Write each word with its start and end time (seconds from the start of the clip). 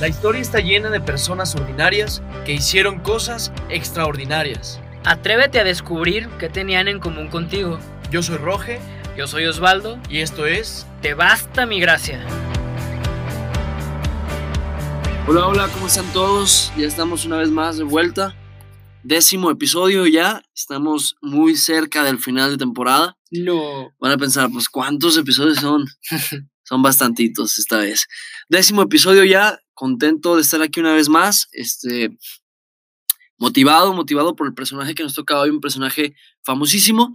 La 0.00 0.08
historia 0.08 0.40
está 0.40 0.58
llena 0.58 0.90
de 0.90 1.00
personas 1.00 1.54
ordinarias 1.54 2.20
que 2.44 2.52
hicieron 2.52 2.98
cosas 2.98 3.52
extraordinarias. 3.68 4.80
Atrévete 5.04 5.60
a 5.60 5.64
descubrir 5.64 6.28
qué 6.40 6.48
tenían 6.48 6.88
en 6.88 6.98
común 6.98 7.28
contigo. 7.28 7.78
Yo 8.10 8.20
soy 8.20 8.38
Roge 8.38 8.80
Yo 9.16 9.28
soy 9.28 9.44
Osvaldo. 9.46 10.00
y 10.08 10.18
esto 10.18 10.46
es... 10.46 10.84
Te 11.00 11.14
basta 11.14 11.64
mi 11.64 11.78
gracia. 11.78 12.26
Hola, 15.28 15.46
hola, 15.46 15.68
¿cómo 15.72 15.86
están 15.86 16.12
todos? 16.12 16.72
Ya 16.76 16.88
estamos 16.88 17.24
una 17.24 17.36
vez 17.36 17.50
más 17.50 17.78
de 17.78 17.84
vuelta. 17.84 18.34
Décimo 19.04 19.48
episodio 19.52 20.08
ya. 20.08 20.42
Estamos 20.56 21.16
muy 21.22 21.54
cerca 21.54 22.02
del 22.02 22.18
final 22.18 22.50
de 22.50 22.56
temporada. 22.56 23.16
No. 23.30 23.92
Van 24.00 24.10
a 24.10 24.18
pensar, 24.18 24.50
pues, 24.50 24.68
¿cuántos 24.68 25.16
episodios 25.16 25.58
son? 25.58 25.86
son 26.64 26.82
bastantitos 26.82 27.58
esta 27.58 27.78
vez. 27.78 28.06
Décimo 28.48 28.82
episodio 28.82 29.24
ya. 29.24 29.58
Contento 29.74 30.36
de 30.36 30.42
estar 30.42 30.60
aquí 30.62 30.80
una 30.80 30.94
vez 30.94 31.08
más. 31.08 31.48
Este, 31.52 32.10
motivado, 33.38 33.92
motivado 33.92 34.34
por 34.34 34.46
el 34.46 34.54
personaje 34.54 34.94
que 34.94 35.02
nos 35.02 35.14
toca 35.14 35.38
hoy, 35.38 35.50
un 35.50 35.60
personaje 35.60 36.14
famosísimo. 36.42 37.14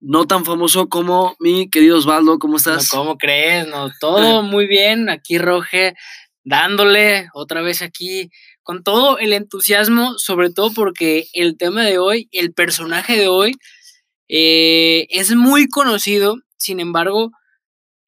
No 0.00 0.26
tan 0.26 0.44
famoso 0.44 0.88
como 0.88 1.36
mi 1.40 1.70
querido 1.70 1.98
Osvaldo. 1.98 2.38
¿Cómo 2.38 2.52
No, 2.52 2.58
estás? 2.58 2.90
¿Cómo 2.90 3.16
crees? 3.16 3.66
No, 3.68 3.90
todo 4.00 4.42
muy 4.42 4.66
bien. 4.66 5.08
Aquí 5.08 5.38
Roge 5.38 5.94
dándole 6.44 7.28
otra 7.34 7.60
vez 7.62 7.82
aquí 7.82 8.30
con 8.62 8.82
todo 8.82 9.18
el 9.18 9.32
entusiasmo, 9.32 10.18
sobre 10.18 10.50
todo 10.50 10.72
porque 10.72 11.28
el 11.32 11.56
tema 11.56 11.84
de 11.84 11.98
hoy, 11.98 12.28
el 12.32 12.52
personaje 12.52 13.16
de 13.16 13.28
hoy, 13.28 13.56
eh, 14.28 15.06
es 15.10 15.34
muy 15.34 15.68
conocido. 15.68 16.36
Sin 16.56 16.80
embargo, 16.80 17.30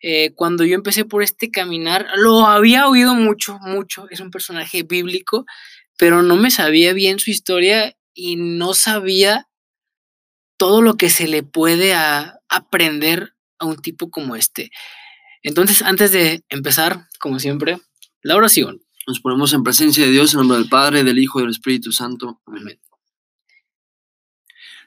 eh, 0.01 0.33
cuando 0.35 0.65
yo 0.65 0.75
empecé 0.75 1.05
por 1.05 1.23
este 1.23 1.51
caminar, 1.51 2.07
lo 2.17 2.47
había 2.47 2.89
oído 2.89 3.15
mucho, 3.15 3.59
mucho. 3.61 4.07
Es 4.11 4.21
un 4.21 4.31
personaje 4.31 4.83
bíblico, 4.83 5.45
pero 5.97 6.23
no 6.23 6.37
me 6.37 6.51
sabía 6.51 6.93
bien 6.93 7.19
su 7.19 7.31
historia 7.31 7.97
y 8.15 8.37
no 8.37 8.75
sabía 8.75 9.49
todo 10.57 10.83
lo 10.83 10.97
que 10.97 11.11
se 11.11 11.29
le 11.29 11.43
puede 11.43 11.95
a- 11.95 12.39
aprender 12.49 13.35
a 13.59 13.67
un 13.67 13.77
tipo 13.77 14.11
como 14.11 14.37
este. 14.37 14.71
Entonces, 15.43 15.83
antes 15.83 16.13
de 16.13 16.43
empezar, 16.49 17.07
como 17.21 17.39
siempre, 17.39 17.79
la 18.23 18.37
oración. 18.37 18.81
Nos 19.07 19.21
ponemos 19.21 19.53
en 19.53 19.63
presencia 19.63 20.05
de 20.05 20.11
Dios 20.11 20.35
en 20.35 20.41
nombre 20.41 20.59
del 20.59 20.69
Padre, 20.69 21.05
del 21.05 21.19
Hijo 21.19 21.39
y 21.39 21.43
del 21.43 21.51
Espíritu 21.53 21.93
Santo. 21.93 22.41
Amén. 22.47 22.79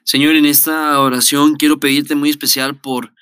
Señor, 0.04 0.34
en 0.36 0.46
esta 0.46 1.00
oración 1.00 1.54
quiero 1.56 1.78
pedirte 1.80 2.14
muy 2.14 2.30
especial 2.30 2.80
por 2.80 3.14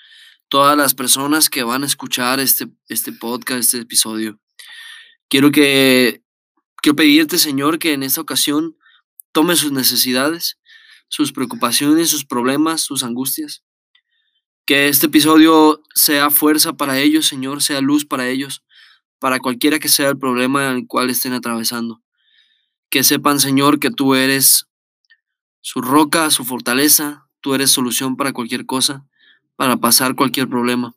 todas 0.51 0.77
las 0.77 0.95
personas 0.95 1.49
que 1.49 1.63
van 1.63 1.85
a 1.85 1.87
escuchar 1.87 2.41
este, 2.41 2.67
este 2.89 3.13
podcast, 3.13 3.61
este 3.61 3.79
episodio. 3.79 4.39
Quiero 5.29 5.53
que 5.53 6.23
quiero 6.83 6.97
pedirte, 6.97 7.39
Señor, 7.39 7.79
que 7.79 7.93
en 7.93 8.03
esta 8.03 8.21
ocasión 8.21 8.77
tome 9.33 9.55
sus 9.55 9.71
necesidades, 9.71 10.59
sus 11.09 11.33
preocupaciones, 11.33 12.11
sus 12.11 12.25
problemas, 12.25 12.81
sus 12.81 13.05
angustias. 13.05 13.63
Que 14.67 14.89
este 14.89 15.07
episodio 15.07 15.83
sea 15.95 16.31
fuerza 16.31 16.73
para 16.73 16.99
ellos, 16.99 17.27
Señor, 17.27 17.63
sea 17.63 17.81
luz 17.81 18.05
para 18.05 18.29
ellos, 18.29 18.65
para 19.21 19.39
cualquiera 19.39 19.79
que 19.79 19.89
sea 19.89 20.09
el 20.09 20.19
problema 20.19 20.69
en 20.69 20.79
el 20.79 20.87
cual 20.89 21.11
estén 21.11 21.33
atravesando. 21.33 22.03
Que 22.91 23.05
sepan, 23.05 23.39
Señor, 23.39 23.79
que 23.79 23.93
tú 23.93 24.17
eres 24.17 24.67
su 25.61 25.81
roca, 25.81 26.29
su 26.31 26.45
fortaleza, 26.45 27.29
tú 27.41 27.55
eres 27.55 27.71
solución 27.71 28.17
para 28.17 28.33
cualquier 28.33 28.67
cosa, 28.67 29.07
para 29.61 29.77
pasar 29.77 30.15
cualquier 30.15 30.49
problema. 30.49 30.95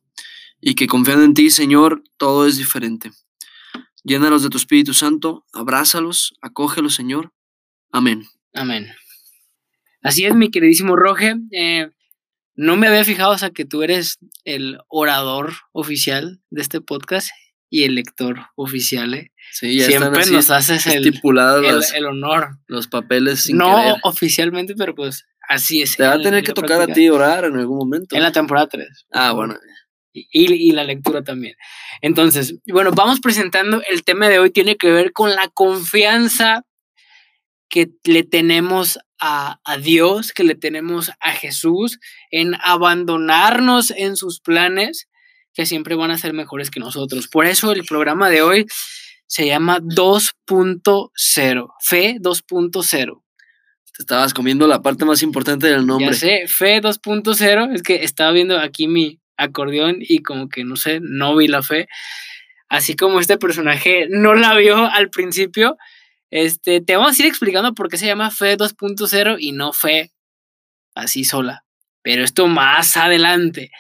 Y 0.62 0.76
que 0.76 0.88
confiando 0.88 1.26
en 1.26 1.34
ti, 1.34 1.50
Señor, 1.50 2.02
todo 2.16 2.48
es 2.48 2.56
diferente. 2.58 3.12
Llénalos 4.06 4.42
de 4.42 4.48
tu 4.50 4.56
Espíritu 4.58 4.94
Santo, 4.94 5.46
abrázalos, 5.52 6.34
acógelos, 6.42 6.96
Señor. 6.96 7.34
Amén. 7.92 8.24
Amén. 8.54 8.88
Así 10.02 10.24
es, 10.24 10.34
mi 10.34 10.50
queridísimo 10.50 10.96
Roge. 10.96 11.36
eh, 11.52 11.90
no 12.56 12.78
me 12.78 12.88
había 12.88 13.04
fijado 13.04 13.34
hasta 13.34 13.50
que 13.50 13.66
tú 13.66 13.84
eres 13.84 14.18
el 14.46 14.78
orador 14.88 15.52
oficial 15.74 16.40
de 16.50 16.62
este 16.62 16.80
podcast 16.80 17.32
y 17.70 17.84
el 17.84 17.96
lector 17.96 18.46
oficial. 18.56 19.14
¿eh? 19.14 19.34
Sí, 19.52 19.76
ya 19.78 19.88
Siempre 19.88 20.26
nos 20.28 20.52
haces 20.52 20.88
el, 20.88 21.06
el- 21.06 22.06
honor. 22.06 22.60
los 22.68 22.88
papeles 22.88 23.42
sin 23.44 23.58
no 23.58 23.76
querer. 23.76 23.96
oficialmente, 24.04 24.74
pero 24.76 24.96
pues 24.96 25.26
así 25.48 25.82
es. 25.82 25.96
Te 25.98 26.04
va 26.04 26.14
a 26.14 26.16
en- 26.16 26.22
tener 26.24 26.40
en 26.40 26.46
que 26.46 26.54
tocar 26.54 26.82
a 26.82 26.88
ti 26.88 27.10
orar 27.10 27.46
en 27.46 27.58
algún 27.58 27.78
momento. 27.78 28.16
En 28.16 28.24
la 28.24 28.32
temporada 28.32 28.68
3. 28.68 28.88
Ah, 29.12 29.32
bueno. 29.34 29.56
y, 30.14 30.26
y 30.32 30.72
la 30.74 30.84
lectura 30.84 31.24
también. 31.24 31.56
Entonces, 32.02 32.56
bueno, 32.72 32.92
vamos 32.92 33.20
presentando 33.20 33.82
el 33.90 34.04
tema 34.04 34.30
de 34.30 34.40
hoy, 34.40 34.52
tiene 34.52 34.76
que 34.78 34.92
ver 34.92 35.12
con 35.12 35.32
la 35.36 35.48
confianza 35.48 36.64
que 37.70 37.90
le 38.04 38.24
tenemos 38.24 39.00
a, 39.20 39.60
a 39.66 39.78
Dios, 39.78 40.32
que 40.32 40.44
le 40.44 40.54
tenemos 40.54 41.10
a 41.20 41.32
Jesús, 41.32 41.98
en 42.30 42.54
abandonarnos 42.62 43.90
en 43.92 44.16
sus 44.16 44.40
planes, 44.42 45.08
que 45.56 45.66
siempre 45.66 45.96
van 45.96 46.12
a 46.12 46.18
ser 46.20 46.34
mejores 46.34 46.70
que 46.70 46.80
nosotros. 46.80 47.28
Por 47.28 47.46
eso 47.48 47.72
el 47.72 47.84
programa 47.84 48.30
de 48.30 48.42
hoy 48.44 48.66
se 49.26 49.48
llama 49.48 49.80
2.0, 49.80 51.68
Fe 51.82 52.18
2.0. 52.20 53.23
Te 53.96 54.04
estabas 54.04 54.34
comiendo 54.34 54.68
la 54.68 54.82
parte 54.82 55.06
más 55.06 55.22
importante 55.22 55.68
del 55.68 55.86
nombre. 55.86 56.08
Ya 56.08 56.14
sé, 56.14 56.48
Fe 56.48 56.82
2.0, 56.82 57.76
es 57.76 57.84
que 57.84 58.04
estaba 58.04 58.32
viendo 58.32 58.60
aquí 58.60 58.88
mi 58.88 59.20
acordeón 59.38 59.98
y 60.00 60.24
como 60.24 60.50
que 60.50 60.64
no 60.64 60.76
sé, 60.76 61.00
no 61.02 61.36
vi 61.36 61.48
la 61.48 61.62
fe. 61.62 61.88
Así 62.70 62.96
como 62.96 63.20
este 63.20 63.38
personaje 63.38 64.08
no 64.10 64.34
la 64.34 64.56
vio 64.56 64.78
al 64.78 65.10
principio, 65.10 65.78
este, 66.32 66.82
te 66.82 66.96
vamos 66.96 67.20
a 67.20 67.22
ir 67.22 67.28
explicando 67.28 67.76
por 67.76 67.90
qué 67.90 67.98
se 67.98 68.08
llama 68.08 68.32
Fe 68.32 68.58
2.0 68.58 69.38
y 69.40 69.52
no 69.52 69.74
Fe 69.74 70.12
así 70.96 71.24
sola. 71.24 71.66
Pero 72.02 72.24
esto 72.24 72.48
más 72.48 72.98
adelante. 72.98 73.72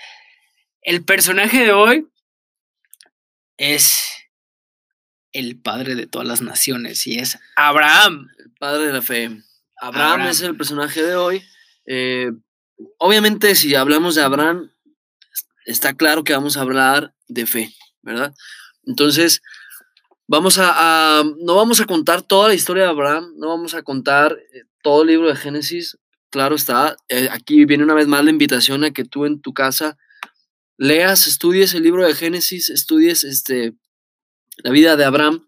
El 0.81 1.03
personaje 1.03 1.65
de 1.65 1.71
hoy 1.71 2.07
es 3.57 4.27
el 5.31 5.59
padre 5.59 5.95
de 5.95 6.07
todas 6.07 6.27
las 6.27 6.41
naciones 6.41 7.07
y 7.07 7.17
es 7.17 7.39
Abraham. 7.55 8.29
El 8.37 8.51
padre 8.51 8.87
de 8.87 8.93
la 8.93 9.01
fe. 9.01 9.31
Abraham, 9.87 10.11
Abraham. 10.13 10.29
es 10.31 10.41
el 10.41 10.55
personaje 10.57 11.03
de 11.03 11.15
hoy. 11.15 11.43
Eh, 11.85 12.31
obviamente, 12.97 13.55
si 13.55 13.75
hablamos 13.75 14.15
de 14.15 14.21
Abraham, 14.21 14.71
está 15.65 15.93
claro 15.93 16.23
que 16.23 16.33
vamos 16.33 16.57
a 16.57 16.61
hablar 16.61 17.13
de 17.27 17.45
fe, 17.45 17.73
¿verdad? 18.01 18.33
Entonces, 18.85 19.41
vamos 20.27 20.57
a, 20.57 21.19
a- 21.19 21.23
no 21.39 21.55
vamos 21.55 21.79
a 21.81 21.85
contar 21.85 22.21
toda 22.21 22.47
la 22.49 22.53
historia 22.53 22.83
de 22.83 22.89
Abraham, 22.89 23.33
no 23.37 23.47
vamos 23.49 23.73
a 23.73 23.83
contar 23.83 24.37
eh, 24.53 24.63
todo 24.81 25.01
el 25.03 25.09
libro 25.09 25.27
de 25.27 25.35
Génesis. 25.35 25.97
Claro 26.29 26.55
está, 26.55 26.95
eh, 27.09 27.27
aquí 27.31 27.65
viene 27.65 27.83
una 27.83 27.93
vez 27.93 28.07
más 28.07 28.23
la 28.23 28.31
invitación 28.31 28.83
a 28.83 28.91
que 28.91 29.03
tú 29.05 29.25
en 29.25 29.39
tu 29.41 29.53
casa 29.53 29.97
leas, 30.77 31.27
estudies 31.27 31.73
el 31.75 31.83
libro 31.83 32.05
de 32.05 32.15
Génesis, 32.15 32.69
estudies 32.69 33.23
este, 33.23 33.73
la 34.57 34.71
vida 34.71 34.95
de 34.95 35.05
Abraham 35.05 35.45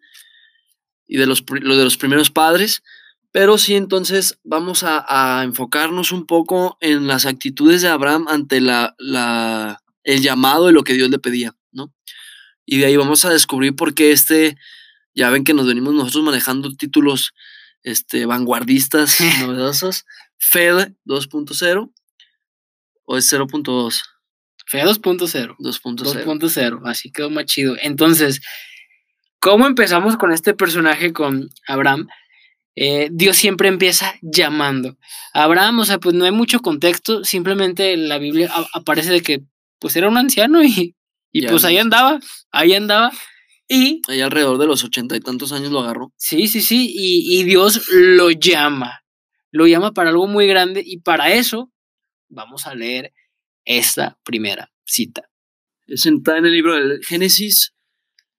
y 1.07 1.17
de 1.17 1.25
los, 1.25 1.43
lo 1.49 1.75
de 1.77 1.83
los 1.83 1.97
primeros 1.97 2.29
padres. 2.29 2.83
Pero 3.35 3.57
sí, 3.57 3.75
entonces 3.75 4.39
vamos 4.45 4.83
a, 4.83 5.03
a 5.09 5.43
enfocarnos 5.43 6.13
un 6.13 6.25
poco 6.25 6.77
en 6.79 7.05
las 7.05 7.25
actitudes 7.25 7.81
de 7.81 7.89
Abraham 7.89 8.27
ante 8.29 8.61
la, 8.61 8.95
la- 8.97 9.81
el 10.05 10.21
llamado 10.21 10.67
de 10.67 10.71
lo 10.71 10.85
que 10.85 10.93
Dios 10.93 11.09
le 11.09 11.19
pedía, 11.19 11.53
¿no? 11.73 11.93
Y 12.65 12.77
de 12.77 12.85
ahí 12.85 12.95
vamos 12.95 13.25
a 13.25 13.29
descubrir 13.31 13.75
por 13.75 13.93
qué 13.93 14.13
este, 14.13 14.55
ya 15.13 15.29
ven 15.31 15.43
que 15.43 15.53
nos 15.53 15.67
venimos 15.67 15.93
nosotros 15.93 16.23
manejando 16.23 16.71
títulos 16.77 17.33
este, 17.83 18.25
vanguardistas, 18.25 19.17
novedosos, 19.41 20.05
FED 20.37 20.93
2.0 21.05 21.91
o 23.03 23.17
es 23.17 23.33
0.2, 23.33 24.01
Fe 24.65 24.81
2.0. 24.81 25.57
2.0. 25.59 26.23
2.0, 26.25 26.81
así 26.85 27.11
quedó 27.11 27.29
más 27.29 27.43
chido. 27.47 27.75
Entonces, 27.81 28.39
¿cómo 29.41 29.67
empezamos 29.67 30.15
con 30.15 30.31
este 30.31 30.53
personaje, 30.53 31.11
con 31.11 31.49
Abraham? 31.67 32.07
Eh, 32.75 33.09
Dios 33.11 33.37
siempre 33.37 33.69
empieza 33.69 34.15
llamando. 34.21 34.97
Abraham, 35.33 35.79
o 35.79 35.85
sea, 35.85 35.97
pues 35.99 36.13
no 36.15 36.25
hay 36.25 36.31
mucho 36.31 36.59
contexto, 36.59 37.23
simplemente 37.23 37.93
en 37.93 38.09
la 38.09 38.17
Biblia 38.17 38.51
aparece 38.73 39.11
de 39.11 39.21
que 39.21 39.43
pues 39.79 39.95
era 39.95 40.09
un 40.09 40.17
anciano 40.17 40.63
y, 40.63 40.95
y 41.31 41.41
Ya 41.41 41.49
pues 41.49 41.63
ahí 41.65 41.77
andaba, 41.77 42.19
ahí 42.51 42.73
andaba. 42.73 43.11
Y 43.67 44.01
Ahí 44.07 44.21
alrededor 44.21 44.57
de 44.59 44.67
los 44.67 44.83
ochenta 44.83 45.15
y 45.15 45.19
tantos 45.21 45.51
años 45.51 45.71
lo 45.71 45.79
agarró. 45.79 46.13
sí, 46.17 46.47
sí, 46.47 46.61
sí, 46.61 46.91
y, 46.93 47.39
y 47.39 47.43
Dios 47.43 47.87
lo 47.89 48.29
llama, 48.29 49.03
lo 49.51 49.65
llama 49.67 49.91
para 49.91 50.09
algo 50.11 50.27
muy 50.27 50.45
grande 50.45 50.83
y 50.85 50.99
para 50.99 51.33
eso 51.33 51.71
vamos 52.29 52.67
a 52.67 52.75
leer 52.75 53.13
esta 53.65 54.19
primera 54.23 54.71
cita. 54.85 55.29
Es 55.87 56.05
está 56.05 56.37
en 56.37 56.45
el 56.45 56.51
libro 56.51 56.73
del 56.75 57.03
Génesis, 57.03 57.73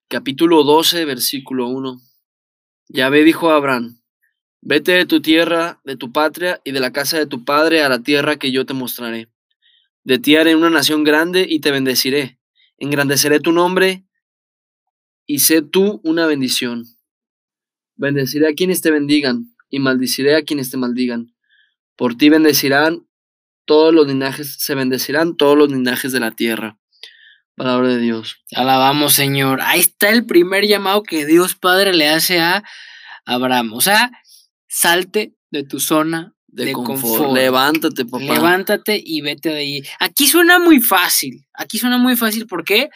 capítulo 0.08 0.62
12, 0.62 1.04
versículo 1.04 1.68
1. 1.68 2.00
Yahvé 2.88 3.24
dijo 3.24 3.50
a 3.50 3.56
Abraham, 3.56 4.00
vete 4.66 4.92
de 4.92 5.06
tu 5.06 5.22
tierra, 5.22 5.80
de 5.84 5.96
tu 5.96 6.10
patria 6.10 6.60
y 6.64 6.72
de 6.72 6.80
la 6.80 6.92
casa 6.92 7.16
de 7.16 7.26
tu 7.26 7.44
padre 7.44 7.82
a 7.82 7.88
la 7.88 8.00
tierra 8.02 8.36
que 8.36 8.50
yo 8.50 8.66
te 8.66 8.74
mostraré. 8.74 9.28
De 10.02 10.18
ti 10.18 10.34
haré 10.34 10.56
una 10.56 10.70
nación 10.70 11.04
grande 11.04 11.46
y 11.48 11.60
te 11.60 11.70
bendeciré. 11.70 12.40
Engrandeceré 12.76 13.38
tu 13.38 13.52
nombre 13.52 14.04
y 15.24 15.38
sé 15.38 15.62
tú 15.62 16.00
una 16.02 16.26
bendición. 16.26 16.84
bendeciré 17.94 18.48
a 18.48 18.54
quienes 18.54 18.82
te 18.82 18.90
bendigan 18.90 19.54
y 19.70 19.78
maldiciré 19.78 20.34
a 20.34 20.42
quienes 20.42 20.68
te 20.68 20.76
maldigan. 20.76 21.32
Por 21.94 22.16
ti 22.16 22.28
bendecirán 22.28 23.06
todos 23.66 23.94
los 23.94 24.08
linajes, 24.08 24.56
se 24.58 24.74
bendecirán 24.74 25.36
todos 25.36 25.56
los 25.56 25.70
linajes 25.70 26.10
de 26.10 26.20
la 26.20 26.32
tierra. 26.32 26.76
Palabra 27.54 27.88
de 27.88 27.98
Dios. 27.98 28.38
Alabamos, 28.52 29.14
Señor. 29.14 29.60
Ahí 29.62 29.80
está 29.80 30.10
el 30.10 30.26
primer 30.26 30.66
llamado 30.66 31.04
que 31.04 31.24
Dios 31.24 31.54
Padre 31.54 31.94
le 31.94 32.08
hace 32.08 32.40
a 32.40 32.64
Abraham. 33.24 33.72
O 33.72 33.80
sea, 33.80 34.10
salte 34.68 35.34
de 35.50 35.64
tu 35.64 35.80
zona 35.80 36.36
de, 36.64 36.72
confort. 36.72 37.32
Levántate, 37.32 38.04
papá. 38.04 38.24
Levántate 38.24 39.02
y 39.04 39.20
vete 39.20 39.50
de 39.50 39.56
ahí. 39.56 39.82
Aquí 40.00 40.26
suena 40.26 40.58
muy 40.58 40.80
fácil. 40.80 41.46
Aquí 41.52 41.78
suena 41.78 41.98
muy 41.98 42.16
fácil. 42.16 42.46
¿Por 42.46 42.64
qué? 42.64 42.88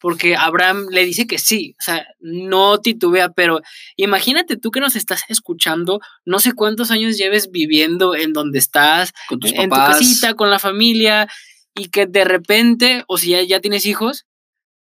Porque 0.00 0.36
Abraham 0.36 0.86
le 0.90 1.04
dice 1.04 1.26
que 1.26 1.38
sí, 1.38 1.74
o 1.80 1.82
sea, 1.82 2.06
no 2.20 2.78
titubea, 2.78 3.30
pero 3.30 3.60
imagínate 3.96 4.56
tú 4.56 4.70
que 4.70 4.78
nos 4.78 4.94
estás 4.94 5.24
escuchando, 5.28 6.00
no 6.24 6.38
sé 6.38 6.52
cuántos 6.52 6.92
años 6.92 7.18
lleves 7.18 7.50
viviendo 7.50 8.14
en 8.14 8.32
donde 8.32 8.60
estás, 8.60 9.12
Con 9.28 9.40
tus 9.40 9.52
en 9.52 9.68
papás. 9.68 9.98
tu 9.98 10.04
casita, 10.04 10.34
con 10.34 10.50
la 10.50 10.60
familia, 10.60 11.28
y 11.74 11.88
que 11.88 12.06
de 12.06 12.24
repente, 12.24 13.02
o 13.08 13.18
si 13.18 13.30
ya, 13.30 13.42
ya 13.42 13.60
tienes 13.60 13.86
hijos, 13.86 14.24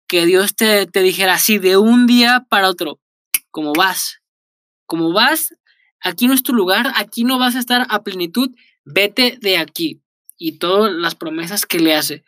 que 0.07 0.27
Dios 0.27 0.55
te, 0.55 0.85
te 0.85 1.01
dijera 1.01 1.33
así 1.33 1.59
de 1.59 1.79
un 1.79 2.07
día 2.07 2.45
para 2.51 2.69
otro, 2.69 3.01
como 3.51 3.73
vas, 3.73 4.21
como 4.85 5.15
vas, 5.15 5.55
aquí 6.01 6.27
no 6.27 6.35
es 6.35 6.43
tu 6.43 6.55
lugar, 6.55 6.93
aquí 6.97 7.25
no 7.25 7.39
vas 7.39 7.57
a 7.57 7.59
estar 7.59 7.87
a 7.89 8.03
plenitud, 8.03 8.51
vete 8.85 9.39
de 9.41 9.59
aquí. 9.59 10.01
Y 10.39 10.59
todas 10.59 10.93
las 10.93 11.15
promesas 11.15 11.65
que 11.65 11.79
le 11.79 11.95
hace. 11.95 12.25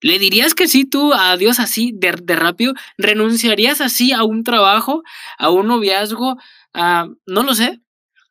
¿Le 0.00 0.18
dirías 0.18 0.54
que 0.54 0.68
sí 0.68 0.84
tú 0.84 1.12
a 1.12 1.36
Dios 1.36 1.58
así 1.58 1.92
de, 1.92 2.12
de 2.22 2.36
rápido? 2.36 2.74
¿Renunciarías 2.98 3.80
así 3.80 4.12
a 4.12 4.22
un 4.22 4.44
trabajo, 4.44 5.02
a 5.38 5.50
un 5.50 5.66
noviazgo? 5.66 6.36
A, 6.72 7.08
no 7.26 7.42
lo 7.42 7.54
sé. 7.54 7.80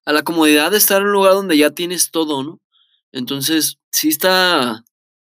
A 0.06 0.13
la 0.13 0.24
comodidad 0.24 0.72
de 0.72 0.78
estar 0.78 1.01
en 1.01 1.07
un 1.07 1.13
lugar 1.13 1.34
donde 1.34 1.57
ya 1.57 1.72
tienes 1.72 2.12
todo, 2.12 2.42
¿no? 2.44 2.62
Entonces, 3.12 3.80
sí 3.92 4.07
está, 4.07 4.86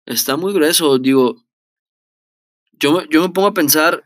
está 0.06 0.38
muy 0.38 0.54
grueso. 0.54 1.00
Digo, 1.00 1.44
yo, 2.74 3.04
yo 3.09 3.21
me 3.21 3.30
pongo 3.30 3.48
a 3.48 3.54
pensar, 3.54 4.04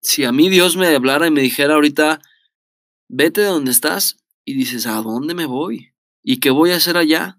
si 0.00 0.24
a 0.24 0.30
mí 0.30 0.48
Dios 0.48 0.76
me 0.76 0.86
hablara 0.86 1.26
y 1.26 1.30
me 1.32 1.40
dijera 1.40 1.74
ahorita, 1.74 2.20
vete 3.08 3.40
de 3.40 3.48
donde 3.48 3.72
estás, 3.72 4.18
y 4.44 4.54
dices, 4.54 4.86
¿a 4.86 5.02
dónde 5.02 5.34
me 5.34 5.46
voy? 5.46 5.92
¿Y 6.22 6.40
qué 6.40 6.50
voy 6.50 6.72
a 6.72 6.76
hacer 6.76 6.96
allá? 6.96 7.38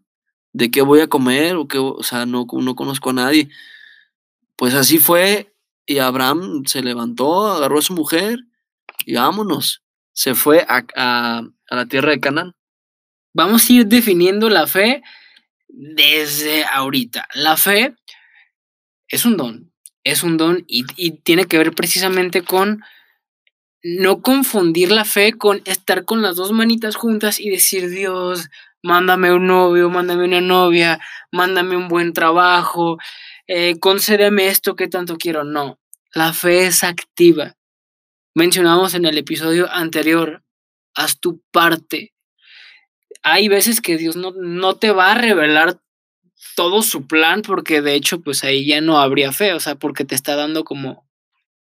¿De 0.54 0.72
qué 0.72 0.82
voy 0.82 1.02
a 1.02 1.08
comer? 1.08 1.56
O, 1.56 1.68
qué, 1.68 1.78
o 1.78 2.04
sea, 2.04 2.26
no, 2.26 2.46
no 2.52 2.76
conozco 2.76 3.12
a 3.12 3.14
nadie. 3.14 3.50
Pues 4.56 4.74
así 4.74 5.00
fue, 5.00 5.54
y 5.86 6.00
Abraham 6.00 6.64
se 6.66 6.84
levantó, 6.84 7.48
agarró 7.48 7.80
a 7.80 7.84
su 7.84 7.94
mujer, 7.94 8.40
y 9.06 9.16
vámonos. 9.16 9.84
Se 10.14 10.36
fue 10.36 10.66
a, 10.68 10.86
a, 10.96 11.44
la 11.70 11.86
tierra 11.86 12.12
de 12.12 12.20
Canaán. 12.20 12.56
Vamos 13.34 13.70
a 13.70 13.74
ir 13.74 13.88
definiendo 13.88 14.50
la 14.50 14.68
fe 14.68 15.02
desde 15.68 16.66
ahorita. 16.66 17.28
La 17.34 17.56
fe 17.56 17.96
es 19.08 19.26
un 19.26 19.38
don, 19.38 19.72
es 20.04 20.24
un 20.24 20.38
don 20.38 20.64
y, 20.68 20.86
y 20.98 21.12
tiene 21.22 21.46
que 21.46 21.58
ver 21.58 21.74
precisamente 21.74 22.44
con 22.44 22.84
no 23.84 24.22
confundir 24.22 24.92
la 24.92 25.06
fe 25.06 25.34
con 25.34 25.62
estar 25.66 26.06
con 26.06 26.22
las 26.22 26.36
dos 26.36 26.52
manitas 26.52 26.96
juntas 26.96 27.40
y 27.40 27.50
decir, 27.50 27.90
Dios, 27.90 28.50
mándame 28.84 29.34
un 29.34 29.48
novio, 29.48 29.90
mándame 29.90 30.26
una 30.26 30.42
novia, 30.42 31.00
mándame 31.32 31.78
un 31.78 31.88
buen 31.88 32.14
trabajo, 32.14 32.98
eh, 33.48 33.80
concédeme 33.80 34.48
esto 34.48 34.76
que 34.76 34.88
tanto 34.88 35.18
quiero. 35.18 35.44
No, 35.44 35.80
la 36.14 36.34
fe 36.34 36.66
es 36.68 36.84
activa. 36.84 37.56
Mencionamos 38.34 38.94
en 38.94 39.06
el 39.06 39.18
episodio 39.18 39.70
anterior, 39.72 40.44
haz 40.96 41.20
tu 41.20 41.42
parte. 41.52 42.14
Hay 43.24 43.50
veces 43.50 43.82
que 43.82 43.98
Dios 43.98 44.16
no, 44.16 44.32
no 44.32 44.76
te 44.76 44.92
va 44.92 45.12
a 45.12 45.16
revelar 45.16 45.80
todo 46.56 46.82
su 46.82 47.08
plan 47.08 47.42
porque 47.44 47.82
de 47.82 47.94
hecho 47.94 48.22
pues 48.22 48.44
ahí 48.44 48.66
ya 48.66 48.82
no 48.82 49.00
habría 49.00 49.32
fe, 49.32 49.54
o 49.54 49.60
sea, 49.60 49.76
porque 49.76 50.06
te 50.06 50.16
está 50.16 50.36
dando 50.36 50.64
como 50.64 51.06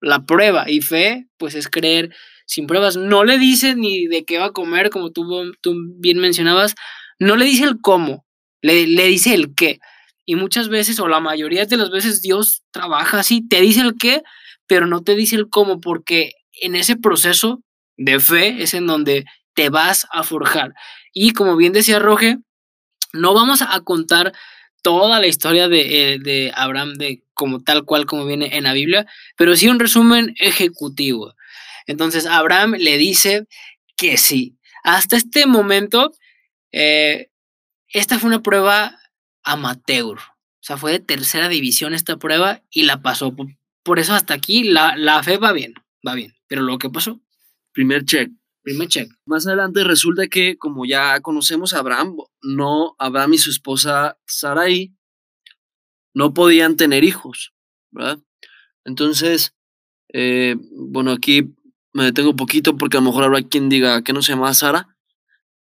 la 0.02 0.26
prueba 0.26 0.70
y 0.70 0.82
fe 0.82 1.28
pues 1.38 1.56
es 1.56 1.70
creer 1.70 2.14
sin 2.46 2.68
pruebas. 2.68 2.98
No 2.98 3.24
le 3.24 3.38
dice 3.38 3.76
ni 3.76 4.08
de 4.08 4.26
qué 4.26 4.38
va 4.40 4.48
a 4.48 4.52
comer, 4.52 4.90
como 4.90 5.12
tú, 5.12 5.54
tú 5.62 5.76
bien 5.98 6.18
mencionabas, 6.18 6.76
no 7.20 7.36
le 7.36 7.46
dice 7.46 7.64
el 7.64 7.80
cómo, 7.80 8.26
le, 8.62 8.88
le 8.88 9.06
dice 9.08 9.34
el 9.34 9.56
qué. 9.56 9.80
Y 10.26 10.36
muchas 10.36 10.70
veces, 10.70 11.00
o 11.00 11.08
la 11.08 11.20
mayoría 11.20 11.66
de 11.66 11.78
las 11.78 11.90
veces, 11.90 12.22
Dios 12.22 12.64
trabaja 12.72 13.20
así, 13.20 13.48
te 13.48 13.62
dice 13.62 13.82
el 13.82 13.96
qué, 13.98 14.22
pero 14.68 14.88
no 14.88 15.02
te 15.04 15.16
dice 15.16 15.36
el 15.36 15.50
cómo, 15.50 15.80
porque 15.80 16.34
en 16.62 16.76
ese 16.76 16.96
proceso 16.96 17.64
de 17.98 18.20
fe 18.20 18.62
es 18.64 18.74
en 18.74 18.88
donde 18.88 19.26
te 19.54 19.70
vas 19.70 20.08
a 20.12 20.24
forjar. 20.24 20.74
Y 21.14 21.34
como 21.34 21.56
bien 21.56 21.74
decía 21.74 22.00
Roge, 22.00 22.38
no 23.14 23.34
vamos 23.34 23.62
a 23.62 23.80
contar 23.82 24.34
toda 24.82 25.20
la 25.20 25.28
historia 25.28 25.68
de, 25.68 26.14
eh, 26.14 26.20
de, 26.20 26.52
Abraham 26.56 26.94
de 26.96 27.24
como 27.34 27.62
tal 27.62 27.86
cual 27.86 28.06
como 28.06 28.26
viene 28.26 28.58
en 28.58 28.64
la 28.64 28.74
Biblia, 28.74 29.06
pero 29.38 29.56
sí 29.56 29.68
un 29.68 29.80
resumen 29.80 30.36
ejecutivo. 30.40 31.36
Entonces 31.88 32.26
Abraham 32.26 32.76
le 32.78 32.98
dice 32.98 33.48
que 33.96 34.18
sí. 34.18 34.58
Hasta 34.84 35.18
este 35.18 35.46
momento, 35.46 36.12
eh, 36.72 37.30
esta 37.90 38.20
fue 38.20 38.30
una 38.30 38.42
prueba 38.42 38.98
amateur. 39.44 40.18
O 40.18 40.64
sea, 40.64 40.78
fue 40.78 40.92
de 40.92 41.00
tercera 41.00 41.50
división 41.50 41.94
esta 41.94 42.18
prueba 42.18 42.62
y 42.70 42.84
la 42.84 43.02
pasó. 43.02 43.36
Por 43.84 44.00
eso 44.00 44.14
hasta 44.14 44.34
aquí 44.34 44.64
la, 44.64 44.96
la 44.96 45.22
fe 45.24 45.38
va 45.38 45.52
bien, 45.54 45.74
va 46.08 46.14
bien. 46.14 46.36
Pero 46.48 46.62
lo 46.62 46.78
que 46.78 46.90
pasó. 46.90 47.20
Primer 47.74 48.06
check. 48.06 48.30
Primer 48.64 48.88
check. 48.88 49.12
Más 49.26 49.48
adelante 49.48 49.84
resulta 49.84 50.28
que, 50.28 50.58
como 50.58 50.86
ya 50.86 51.20
conocemos 51.22 51.74
a 51.74 51.80
Abraham, 51.80 52.18
no, 52.42 52.96
Abraham 53.00 53.34
y 53.34 53.38
su 53.40 53.50
esposa 53.50 54.20
Sarai 54.28 54.96
no 56.14 56.34
podían 56.34 56.78
tener 56.78 57.04
hijos, 57.04 57.54
¿verdad? 57.92 58.20
Entonces, 58.86 59.56
eh, 60.14 60.56
bueno, 60.72 61.12
aquí 61.12 61.56
me 61.94 62.06
detengo 62.06 62.32
un 62.32 62.36
poquito 62.36 62.78
porque 62.78 62.98
a 62.98 63.02
lo 63.02 63.08
mejor 63.08 63.24
habrá 63.24 63.42
quien 63.42 63.70
diga 63.70 64.04
que 64.04 64.14
no 64.14 64.22
se 64.22 64.34
llama 64.34 64.54
Sara. 64.54 64.96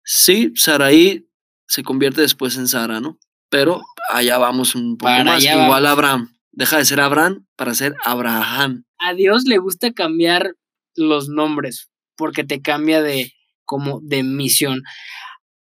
Sí, 0.02 0.52
Sarai 0.54 1.28
se 1.66 1.82
convierte 1.82 2.22
después 2.22 2.56
en 2.56 2.68
Sara, 2.68 3.00
¿no? 3.00 3.18
Pero 3.50 3.82
allá 4.10 4.38
vamos 4.38 4.74
un 4.74 4.96
poco 4.96 5.10
Para 5.10 5.24
más. 5.24 5.44
Igual 5.44 5.68
vamos. 5.68 5.88
Abraham. 5.88 6.34
Deja 6.52 6.78
de 6.78 6.84
ser 6.86 7.00
Abraham 7.00 7.46
para 7.56 7.74
ser 7.74 7.94
Abraham. 8.04 8.84
A 8.98 9.14
Dios 9.14 9.44
le 9.44 9.58
gusta 9.58 9.92
cambiar 9.92 10.56
los 10.96 11.28
nombres 11.28 11.90
porque 12.18 12.44
te 12.44 12.60
cambia 12.60 13.00
de 13.00 13.32
como 13.64 14.00
de 14.02 14.22
misión. 14.22 14.82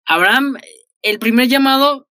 Abraham, 0.07 0.57
el 1.03 1.19
primer 1.19 1.49
llamado 1.49 2.09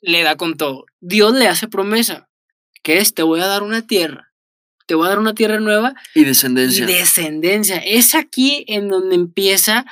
le 0.00 0.22
da 0.22 0.36
con 0.36 0.56
todo. 0.56 0.84
Dios 1.00 1.32
le 1.32 1.46
hace 1.48 1.68
promesa, 1.68 2.28
que 2.82 2.98
es 2.98 3.14
te 3.14 3.22
voy 3.22 3.40
a 3.40 3.46
dar 3.46 3.62
una 3.62 3.86
tierra, 3.86 4.32
te 4.86 4.94
voy 4.94 5.06
a 5.06 5.10
dar 5.10 5.18
una 5.20 5.34
tierra 5.34 5.60
nueva 5.60 5.94
Y 6.14 6.24
descendencia. 6.24 6.84
y 6.84 6.86
descendencia. 6.92 7.76
Es 7.78 8.14
aquí 8.14 8.64
en 8.68 8.88
donde 8.88 9.14
empieza 9.14 9.86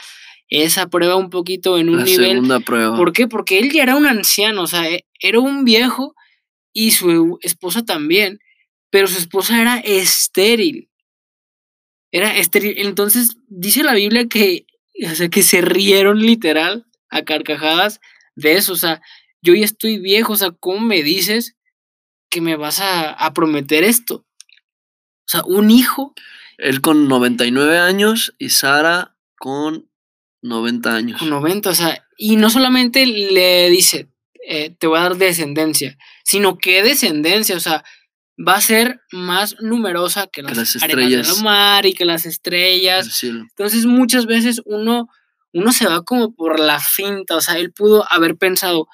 esa 0.48 0.88
prueba 0.88 1.14
un 1.14 1.30
poquito 1.30 1.78
en 1.78 1.88
un 1.90 1.98
la 1.98 2.04
nivel. 2.04 2.30
segunda 2.32 2.58
prueba. 2.60 2.96
¿Por 2.96 3.12
qué? 3.12 3.28
Porque 3.28 3.60
él 3.60 3.70
ya 3.70 3.84
era 3.84 3.94
un 3.96 4.06
anciano, 4.06 4.62
o 4.62 4.66
sea, 4.66 4.90
e- 4.90 5.06
era 5.20 5.38
un 5.38 5.64
viejo 5.64 6.14
y 6.72 6.90
su 6.90 7.38
esposa 7.42 7.84
también, 7.84 8.40
pero 8.90 9.06
su 9.06 9.18
esposa 9.18 9.60
era 9.60 9.78
estéril. 9.78 10.89
Era 12.12 12.36
estéril. 12.36 12.74
Entonces 12.78 13.36
dice 13.48 13.82
la 13.82 13.94
Biblia 13.94 14.26
que, 14.28 14.66
o 15.10 15.14
sea, 15.14 15.28
que 15.28 15.42
se 15.42 15.60
rieron 15.60 16.20
literal 16.20 16.86
a 17.08 17.22
carcajadas 17.22 18.00
de 18.34 18.54
eso. 18.54 18.72
O 18.72 18.76
sea, 18.76 19.00
yo 19.42 19.54
ya 19.54 19.64
estoy 19.64 19.98
viejo, 19.98 20.32
o 20.32 20.36
sea, 20.36 20.50
¿cómo 20.50 20.80
me 20.80 21.02
dices 21.02 21.56
que 22.30 22.40
me 22.40 22.56
vas 22.56 22.80
a, 22.80 23.10
a 23.10 23.32
prometer 23.32 23.84
esto? 23.84 24.16
O 24.16 25.28
sea, 25.30 25.42
un 25.44 25.70
hijo. 25.70 26.14
Él 26.58 26.80
con 26.80 27.08
99 27.08 27.78
años 27.78 28.34
y 28.38 28.50
Sara 28.50 29.16
con 29.38 29.90
90 30.42 30.94
años. 30.94 31.18
con 31.18 31.30
90, 31.30 31.70
o 31.70 31.74
sea, 31.74 32.06
y 32.16 32.36
no 32.36 32.50
solamente 32.50 33.06
le 33.06 33.70
dice, 33.70 34.08
eh, 34.46 34.70
te 34.78 34.86
voy 34.86 34.98
a 34.98 35.02
dar 35.02 35.16
descendencia, 35.16 35.96
sino 36.24 36.58
que 36.58 36.82
descendencia, 36.82 37.56
o 37.56 37.60
sea, 37.60 37.84
va 38.46 38.54
a 38.54 38.60
ser 38.60 39.00
más 39.12 39.56
numerosa 39.60 40.26
que 40.26 40.42
las, 40.42 40.56
las 40.56 40.82
arenas 40.82 41.10
del 41.10 41.20
estrellas. 41.20 41.42
mar 41.42 41.86
y 41.86 41.94
que 41.94 42.04
las 42.04 42.26
estrellas. 42.26 43.22
Entonces 43.22 43.86
muchas 43.86 44.26
veces 44.26 44.62
uno, 44.64 45.08
uno 45.52 45.72
se 45.72 45.86
va 45.86 46.02
como 46.02 46.34
por 46.34 46.58
la 46.58 46.80
finta, 46.80 47.36
o 47.36 47.40
sea, 47.40 47.58
él 47.58 47.72
pudo 47.72 48.10
haber 48.10 48.36
pensado, 48.36 48.88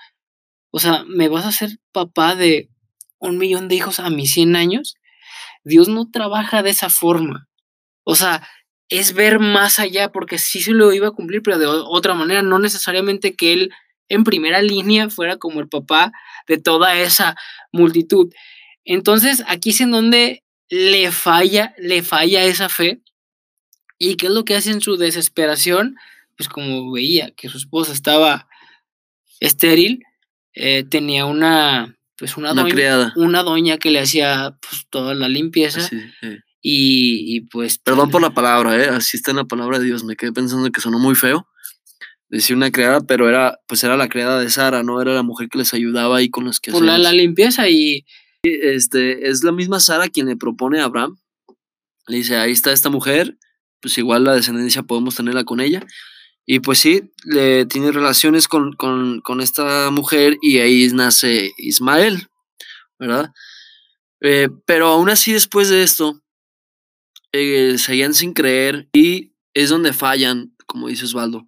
o 0.71 0.79
sea, 0.79 1.05
¿me 1.07 1.29
vas 1.29 1.45
a 1.45 1.49
hacer 1.49 1.79
papá 1.93 2.35
de 2.35 2.69
un 3.19 3.39
millón 3.39 3.69
de 3.69 3.77
hijos 3.77 4.01
a 4.01 4.11
mis 4.11 4.33
100 4.33 4.57
años? 4.57 4.97
Dios 5.65 5.89
no 5.89 6.11
trabaja 6.11 6.63
de 6.63 6.71
esa 6.71 6.91
forma. 6.91 7.49
O 8.05 8.15
sea, 8.15 8.47
es 8.89 9.15
ver 9.15 9.41
más 9.41 9.79
allá, 9.79 10.13
porque 10.13 10.39
sí 10.39 10.61
se 10.61 10.73
lo 10.73 10.93
iba 10.93 11.09
a 11.09 11.13
cumplir, 11.13 11.43
pero 11.43 11.59
de 11.59 11.67
otra 11.67 12.15
manera, 12.15 12.43
no 12.43 12.59
necesariamente 12.59 13.35
que 13.35 13.53
él 13.53 13.71
en 14.09 14.23
primera 14.23 14.63
línea 14.63 15.11
fuera 15.11 15.37
como 15.37 15.61
el 15.61 15.69
papá 15.69 16.13
de 16.47 16.59
toda 16.59 16.97
esa 16.97 17.35
multitud. 17.73 18.33
Entonces, 18.87 19.45
aquí 19.47 19.71
es 19.71 19.81
en 19.83 19.91
donde 19.91 20.43
le 20.71 21.13
falla, 21.13 21.75
le 21.77 22.03
falla 22.03 22.45
esa 22.45 22.71
fe. 22.71 23.03
¿Y 23.99 24.17
qué 24.17 24.27
es 24.27 24.33
lo 24.33 24.45
que 24.47 24.57
hace 24.57 24.71
en 24.71 24.81
su 24.81 24.97
desesperación? 24.97 25.97
pues 26.37 26.49
como 26.49 26.93
veía 26.93 27.31
que 27.33 27.49
su 27.49 27.57
esposa 27.57 27.93
estaba 27.93 28.49
estéril, 29.41 30.03
eh, 30.55 30.85
tenía 30.85 31.27
una, 31.27 31.97
pues 32.17 32.37
una, 32.37 32.53
Una 32.53 32.63
doña, 32.63 32.75
criada. 32.75 33.13
una 33.17 33.43
doña 33.43 33.79
que 33.79 33.91
le 33.91 34.01
hacía 34.01 34.57
pues 34.61 34.87
toda 34.91 35.15
la 35.15 35.29
limpieza 35.29 35.81
Así, 35.81 35.97
eh. 36.23 36.41
y, 36.63 37.37
y, 37.37 37.41
pues... 37.43 37.79
Perdón 37.79 38.11
por 38.11 38.23
la 38.23 38.31
palabra, 38.31 38.77
¿eh? 38.77 38.89
Así 38.89 39.17
está 39.17 39.31
en 39.31 39.39
la 39.39 39.45
palabra 39.45 39.79
de 39.79 39.87
Dios. 39.87 40.05
Me 40.05 40.17
quedé 40.17 40.33
pensando 40.33 40.71
que 40.71 40.81
sonó 40.81 40.99
muy 40.99 41.15
feo. 41.15 41.49
Decía 42.29 42.57
una 42.57 42.73
criada, 42.73 43.01
pero 43.03 43.29
era, 43.29 43.61
pues 43.69 43.85
era 43.85 43.97
la 43.97 44.09
criada 44.09 44.41
de 44.41 44.51
Sara, 44.51 44.83
¿no? 44.83 45.01
Era 45.01 45.15
la 45.15 45.23
mujer 45.23 45.49
que 45.49 45.59
les 45.59 45.73
ayudaba 45.75 46.17
ahí 46.17 46.29
con 46.29 46.45
los 46.45 46.59
que 46.59 46.73
por 46.73 46.85
la, 46.85 46.99
la 46.99 47.13
limpieza 47.13 47.69
y 47.69 48.05
Este, 48.43 49.29
es 49.29 49.43
la 49.43 49.53
misma 49.53 49.81
Sara 49.81 50.09
quien 50.09 50.27
le 50.27 50.37
propone 50.37 50.81
a 50.81 50.85
Abraham. 50.85 51.19
Le 52.07 52.19
dice, 52.19 52.37
ahí 52.37 52.53
está 52.53 52.73
esta 52.73 52.91
mujer, 52.91 53.37
pues 53.81 53.99
igual 53.99 54.25
la 54.25 54.35
descendencia 54.35 54.83
podemos 54.83 55.17
tenerla 55.17 55.45
con 55.45 55.61
ella. 55.61 55.85
Y 56.45 56.61
pues 56.61 56.79
sí, 56.79 57.11
le 57.25 57.67
tiene 57.67 57.91
relaciones 57.91 58.47
con, 58.47 58.75
con, 58.75 59.21
con 59.21 59.41
esta 59.41 59.91
mujer 59.91 60.37
y 60.41 60.59
ahí 60.59 60.89
nace 60.93 61.51
Ismael, 61.59 62.29
¿verdad? 63.01 63.33
Eh, 64.21 64.49
pero 64.65 64.87
aún 64.87 65.11
así 65.11 65.33
después 65.33 65.69
de 65.69 65.83
esto, 65.83 66.23
eh, 67.33 67.77
seguían 67.79 68.15
sin 68.15 68.33
creer 68.33 68.89
y 68.93 69.33
es 69.55 69.71
donde 69.71 69.93
fallan, 69.93 70.55
como 70.67 70.89
dice 70.89 71.05
Osvaldo. 71.05 71.47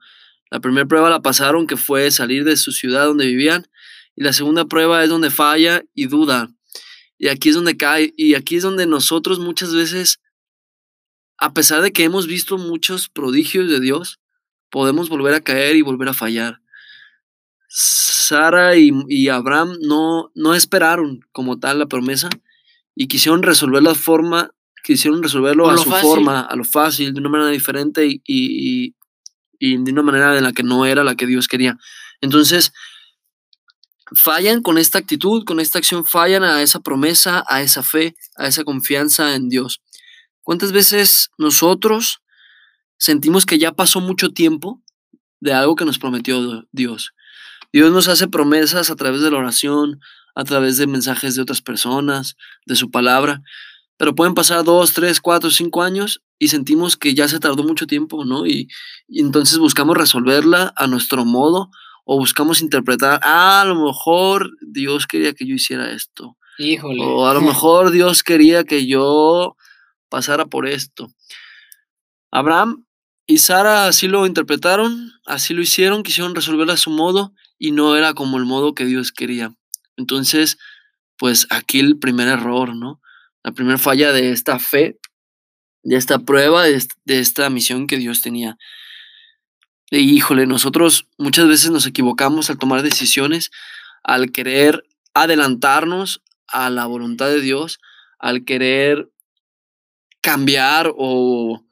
La 0.50 0.60
primera 0.60 0.86
prueba 0.86 1.10
la 1.10 1.22
pasaron, 1.22 1.66
que 1.66 1.76
fue 1.76 2.10
salir 2.10 2.44
de 2.44 2.56
su 2.56 2.72
ciudad 2.72 3.06
donde 3.06 3.26
vivían, 3.26 3.68
y 4.16 4.24
la 4.24 4.32
segunda 4.32 4.64
prueba 4.64 5.04
es 5.04 5.10
donde 5.10 5.30
falla 5.30 5.84
y 5.94 6.06
duda. 6.06 6.50
Y 7.18 7.28
aquí 7.28 7.48
es 7.48 7.54
donde 7.56 7.76
cae, 7.76 8.14
y 8.16 8.34
aquí 8.34 8.56
es 8.56 8.62
donde 8.62 8.86
nosotros 8.86 9.40
muchas 9.40 9.74
veces, 9.74 10.20
a 11.36 11.52
pesar 11.52 11.82
de 11.82 11.92
que 11.92 12.04
hemos 12.04 12.26
visto 12.26 12.58
muchos 12.58 13.08
prodigios 13.08 13.68
de 13.68 13.80
Dios, 13.80 14.20
podemos 14.70 15.08
volver 15.08 15.34
a 15.34 15.40
caer 15.40 15.76
y 15.76 15.82
volver 15.82 16.08
a 16.08 16.14
fallar. 16.14 16.60
Sara 17.68 18.76
y, 18.76 18.90
y 19.08 19.28
Abraham 19.28 19.76
no, 19.82 20.30
no 20.34 20.54
esperaron 20.54 21.20
como 21.32 21.58
tal 21.58 21.78
la 21.78 21.86
promesa 21.86 22.28
y 22.94 23.08
quisieron 23.08 23.42
resolver 23.42 23.82
la 23.82 23.94
forma, 23.94 24.50
quisieron 24.82 25.22
resolverlo 25.22 25.68
A 25.68 25.76
su 25.76 25.90
fácil. 25.90 26.08
forma, 26.08 26.40
a 26.40 26.56
lo 26.56 26.64
fácil, 26.64 27.12
de 27.12 27.20
una 27.20 27.28
manera 27.28 27.50
diferente 27.50 28.06
y, 28.06 28.22
y, 28.24 28.86
y- 28.86 28.94
y 29.60 29.76
de 29.76 29.90
una 29.90 30.02
manera 30.02 30.38
en 30.38 30.44
la 30.44 30.52
que 30.52 30.62
no 30.62 30.86
era 30.86 31.02
la 31.02 31.16
que 31.16 31.26
Dios 31.26 31.48
quería. 31.48 31.76
Entonces, 32.20 32.72
fallan 34.14 34.62
con 34.62 34.78
esta 34.78 34.98
actitud, 34.98 35.44
con 35.44 35.60
esta 35.60 35.78
acción, 35.78 36.04
fallan 36.04 36.44
a 36.44 36.62
esa 36.62 36.80
promesa, 36.80 37.44
a 37.48 37.62
esa 37.62 37.82
fe, 37.82 38.16
a 38.36 38.46
esa 38.46 38.64
confianza 38.64 39.34
en 39.34 39.48
Dios. 39.48 39.80
¿Cuántas 40.42 40.72
veces 40.72 41.30
nosotros 41.38 42.20
sentimos 42.96 43.46
que 43.46 43.58
ya 43.58 43.72
pasó 43.72 44.00
mucho 44.00 44.30
tiempo 44.30 44.82
de 45.40 45.52
algo 45.52 45.76
que 45.76 45.84
nos 45.84 45.98
prometió 45.98 46.66
Dios? 46.72 47.12
Dios 47.72 47.92
nos 47.92 48.08
hace 48.08 48.28
promesas 48.28 48.90
a 48.90 48.96
través 48.96 49.20
de 49.20 49.30
la 49.30 49.38
oración, 49.38 50.00
a 50.34 50.44
través 50.44 50.76
de 50.78 50.86
mensajes 50.86 51.34
de 51.34 51.42
otras 51.42 51.60
personas, 51.60 52.36
de 52.64 52.76
su 52.76 52.90
palabra, 52.90 53.42
pero 53.98 54.14
pueden 54.14 54.34
pasar 54.34 54.64
dos, 54.64 54.92
tres, 54.92 55.20
cuatro, 55.20 55.50
cinco 55.50 55.82
años 55.82 56.22
y 56.38 56.48
sentimos 56.48 56.96
que 56.96 57.14
ya 57.14 57.28
se 57.28 57.40
tardó 57.40 57.64
mucho 57.64 57.86
tiempo, 57.86 58.24
¿no? 58.24 58.46
Y, 58.46 58.68
y 59.08 59.20
entonces 59.20 59.58
buscamos 59.58 59.96
resolverla 59.96 60.72
a 60.76 60.86
nuestro 60.86 61.24
modo 61.24 61.70
o 62.10 62.16
buscamos 62.18 62.62
interpretar, 62.62 63.20
ah, 63.22 63.60
a 63.60 63.64
lo 63.66 63.74
mejor 63.86 64.50
Dios 64.62 65.06
quería 65.06 65.34
que 65.34 65.46
yo 65.46 65.54
hiciera 65.54 65.90
esto, 65.90 66.38
híjole. 66.58 67.04
o 67.04 67.26
a 67.26 67.34
lo 67.34 67.40
mejor 67.52 67.90
Dios 67.90 68.22
quería 68.22 68.64
que 68.64 68.86
yo 68.86 69.56
pasara 70.08 70.46
por 70.46 70.66
esto. 70.66 71.08
Abraham 72.30 72.84
y 73.26 73.38
Sara 73.38 73.86
así 73.86 74.08
lo 74.08 74.26
interpretaron, 74.26 75.12
así 75.26 75.52
lo 75.54 75.60
hicieron, 75.62 76.02
quisieron 76.02 76.34
resolverla 76.34 76.74
a 76.74 76.78
su 76.78 76.90
modo 76.90 77.32
y 77.58 77.72
no 77.72 77.94
era 77.96 78.14
como 78.14 78.38
el 78.38 78.44
modo 78.46 78.74
que 78.74 78.86
Dios 78.86 79.12
quería. 79.12 79.52
Entonces, 79.96 80.56
pues 81.18 81.46
aquí 81.50 81.80
el 81.80 81.98
primer 81.98 82.28
error, 82.28 82.74
¿no? 82.74 83.00
La 83.42 83.52
primera 83.52 83.76
falla 83.78 84.12
de 84.12 84.30
esta 84.32 84.58
fe, 84.58 84.98
de 85.82 85.96
esta 85.96 86.20
prueba, 86.20 86.62
de, 86.64 86.74
est- 86.76 86.92
de 87.04 87.18
esta 87.18 87.50
misión 87.50 87.86
que 87.86 87.96
Dios 87.98 88.22
tenía. 88.22 88.56
Híjole, 89.90 90.46
nosotros 90.46 91.06
muchas 91.16 91.48
veces 91.48 91.70
nos 91.70 91.86
equivocamos 91.86 92.50
al 92.50 92.58
tomar 92.58 92.82
decisiones, 92.82 93.50
al 94.02 94.32
querer 94.32 94.84
adelantarnos 95.14 96.22
a 96.46 96.68
la 96.70 96.86
voluntad 96.86 97.28
de 97.28 97.40
Dios, 97.40 97.80
al 98.18 98.44
querer 98.44 99.10
cambiar 100.20 100.92
o, 100.96 101.64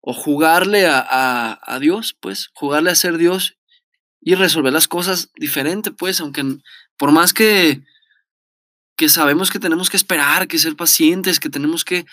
o 0.00 0.12
jugarle 0.14 0.86
a, 0.86 0.98
a- 1.08 1.60
a 1.62 1.78
Dios, 1.78 2.16
pues, 2.18 2.48
jugarle 2.54 2.90
a 2.90 2.94
ser 2.94 3.18
Dios 3.18 3.56
y 4.20 4.34
resolver 4.34 4.72
las 4.72 4.88
cosas 4.88 5.30
diferente, 5.36 5.90
pues, 5.90 6.20
aunque 6.20 6.44
por 6.96 7.12
más 7.12 7.34
que, 7.34 7.82
que 8.96 9.08
sabemos 9.08 9.50
que 9.50 9.58
tenemos 9.58 9.90
que 9.90 9.96
esperar, 9.96 10.48
que 10.48 10.58
ser 10.58 10.74
pacientes, 10.76 11.38
que 11.40 11.50
tenemos 11.50 11.84
que 11.84 12.06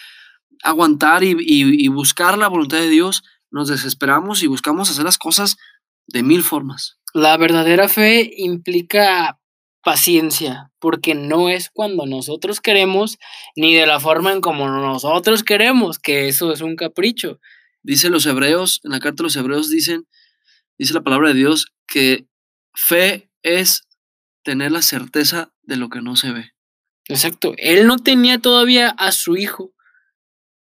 aguantar 0.64 1.24
y- 1.24 1.36
y 1.40 1.88
buscar 1.90 2.38
la 2.38 2.48
voluntad 2.48 2.78
de 2.78 2.90
Dios, 2.90 3.24
nos 3.56 3.70
desesperamos 3.70 4.44
y 4.44 4.48
buscamos 4.48 4.92
hacer 4.92 5.06
las 5.06 5.18
cosas 5.18 5.56
de 6.08 6.24
mil 6.24 6.44
formas. 6.44 7.00
La 7.14 7.38
verdadera 7.38 7.88
fe 7.88 8.30
implica 8.36 9.40
paciencia, 9.82 10.74
porque 10.78 11.16
no 11.16 11.48
es 11.48 11.70
cuando 11.70 12.06
nosotros 12.06 12.60
queremos, 12.60 13.18
ni 13.56 13.74
de 13.74 13.88
la 13.88 14.02
forma 14.02 14.34
en 14.34 14.42
como 14.42 14.68
nosotros 14.68 15.44
queremos, 15.44 16.00
que 16.00 16.28
eso 16.28 16.52
es 16.52 16.60
un 16.60 16.76
capricho. 16.76 17.40
Dice 17.82 18.10
los 18.10 18.26
hebreos, 18.26 18.82
en 18.84 18.92
la 18.92 19.00
carta 19.00 19.24
de 19.24 19.28
los 19.28 19.36
hebreos 19.38 19.70
dicen, 19.70 20.06
dice 20.78 20.94
la 20.94 21.04
palabra 21.04 21.30
de 21.30 21.36
Dios, 21.36 21.68
que 21.88 22.28
fe 22.74 23.32
es 23.42 23.88
tener 24.44 24.74
la 24.74 24.82
certeza 24.82 25.54
de 25.62 25.78
lo 25.78 25.88
que 25.88 26.02
no 26.02 26.18
se 26.18 26.34
ve. 26.34 26.52
Exacto. 27.08 27.54
Él 27.58 27.88
no 27.88 28.00
tenía 28.00 28.40
todavía 28.40 28.90
a 28.90 29.14
su 29.14 29.38
hijo 29.38 29.75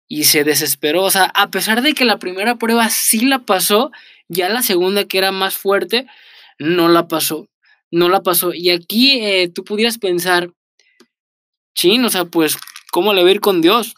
y 0.08 0.26
se 0.26 0.44
desesperó. 0.44 1.04
O 1.04 1.12
sea, 1.12 1.26
a 1.26 1.50
pesar 1.50 1.82
de 1.82 1.94
que 1.94 2.06
la 2.06 2.20
primera 2.20 2.56
prueba 2.56 2.90
sí 2.90 3.22
la 3.26 3.40
pasó, 3.40 3.92
ya 4.28 4.50
la 4.50 4.62
segunda, 4.62 5.06
que 5.06 5.18
era 5.18 5.32
más 5.32 5.56
fuerte, 5.56 6.08
no 6.60 6.88
la 6.88 7.08
pasó. 7.08 7.48
No 7.92 8.10
la 8.10 8.22
pasó. 8.24 8.54
Y 8.54 8.70
aquí 8.72 9.20
eh, 9.24 9.50
tú 9.54 9.64
pudieras 9.64 9.98
pensar, 9.98 10.52
chin, 11.76 12.04
o 12.06 12.10
sea, 12.10 12.26
pues, 12.26 12.58
¿cómo 12.92 13.14
le 13.14 13.24
va 13.24 13.30
a 13.30 13.32
ir 13.34 13.40
con 13.42 13.62
Dios? 13.62 13.96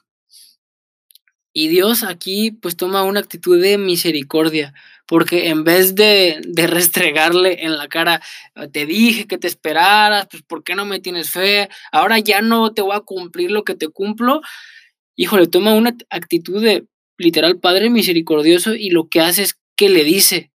Y 1.53 1.69
Dios 1.69 2.03
aquí 2.03 2.51
pues 2.51 2.77
toma 2.77 3.01
una 3.01 3.19
actitud 3.19 3.59
de 3.59 3.79
misericordia, 3.79 4.75
porque 5.07 5.47
en 5.49 5.63
vez 5.63 5.95
de, 5.95 6.39
de 6.47 6.67
restregarle 6.67 7.63
en 7.65 7.77
la 7.77 7.87
cara, 7.87 8.21
"Ah, 8.53 8.67
te 8.67 8.85
dije 8.85 9.25
que 9.25 9.39
te 9.39 9.47
esperaras, 9.47 10.27
pues 10.29 10.43
¿por 10.43 10.63
qué 10.63 10.75
no 10.75 10.85
me 10.85 10.99
tienes 10.99 11.31
fe? 11.31 11.67
Ahora 11.91 12.19
ya 12.19 12.41
no 12.41 12.73
te 12.73 12.83
voy 12.83 12.95
a 12.95 12.99
cumplir 12.99 13.49
lo 13.49 13.63
que 13.63 13.73
te 13.73 13.87
cumplo. 13.87 14.41
Híjole, 15.17 15.47
toma 15.47 15.73
una 15.73 15.97
actitud 16.09 16.63
de 16.63 16.87
literal 17.17 17.59
Padre 17.59 17.89
misericordioso 17.89 18.75
y 18.75 18.91
lo 18.91 19.09
que 19.09 19.19
hace 19.19 19.43
es 19.43 19.57
que 19.75 19.89
le 19.89 20.03
dice, 20.03 20.51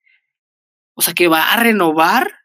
o 0.95 1.01
sea, 1.01 1.15
que 1.15 1.29
va 1.29 1.53
a 1.53 1.57
renovar 1.57 2.41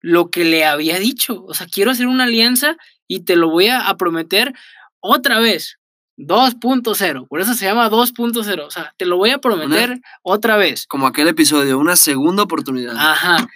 lo 0.00 0.30
que 0.30 0.44
le 0.44 0.64
había 0.64 0.98
dicho. 0.98 1.44
O 1.44 1.54
sea, 1.54 1.66
quiero 1.66 1.90
hacer 1.90 2.06
una 2.06 2.24
alianza 2.24 2.76
y 3.06 3.20
te 3.20 3.36
lo 3.36 3.50
voy 3.50 3.68
a, 3.68 3.86
a 3.86 3.96
prometer 3.96 4.54
otra 5.00 5.38
vez. 5.38 5.78
2.0, 6.18 7.28
por 7.28 7.40
eso 7.40 7.54
se 7.54 7.64
llama 7.64 7.88
2.0, 7.88 8.66
o 8.66 8.70
sea, 8.70 8.92
te 8.96 9.06
lo 9.06 9.16
voy 9.16 9.30
a 9.30 9.38
prometer 9.38 10.00
otra 10.22 10.56
vez. 10.56 10.84
Como 10.88 11.06
aquel 11.06 11.28
episodio, 11.28 11.78
una 11.78 11.94
segunda 11.94 12.42
oportunidad. 12.42 12.96
Ajá. 12.96 13.48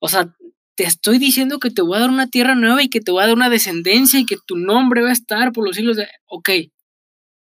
O 0.00 0.08
sea, 0.08 0.34
te 0.74 0.84
estoy 0.84 1.18
diciendo 1.18 1.60
que 1.60 1.70
te 1.70 1.82
voy 1.82 1.96
a 1.96 2.00
dar 2.00 2.10
una 2.10 2.26
tierra 2.26 2.56
nueva 2.56 2.82
y 2.82 2.88
que 2.88 3.00
te 3.00 3.12
voy 3.12 3.22
a 3.22 3.26
dar 3.26 3.36
una 3.36 3.48
descendencia 3.48 4.18
y 4.18 4.26
que 4.26 4.38
tu 4.44 4.56
nombre 4.56 5.02
va 5.02 5.10
a 5.10 5.12
estar 5.12 5.52
por 5.52 5.64
los 5.64 5.76
siglos 5.76 5.96
de... 5.96 6.08
Ok. 6.26 6.50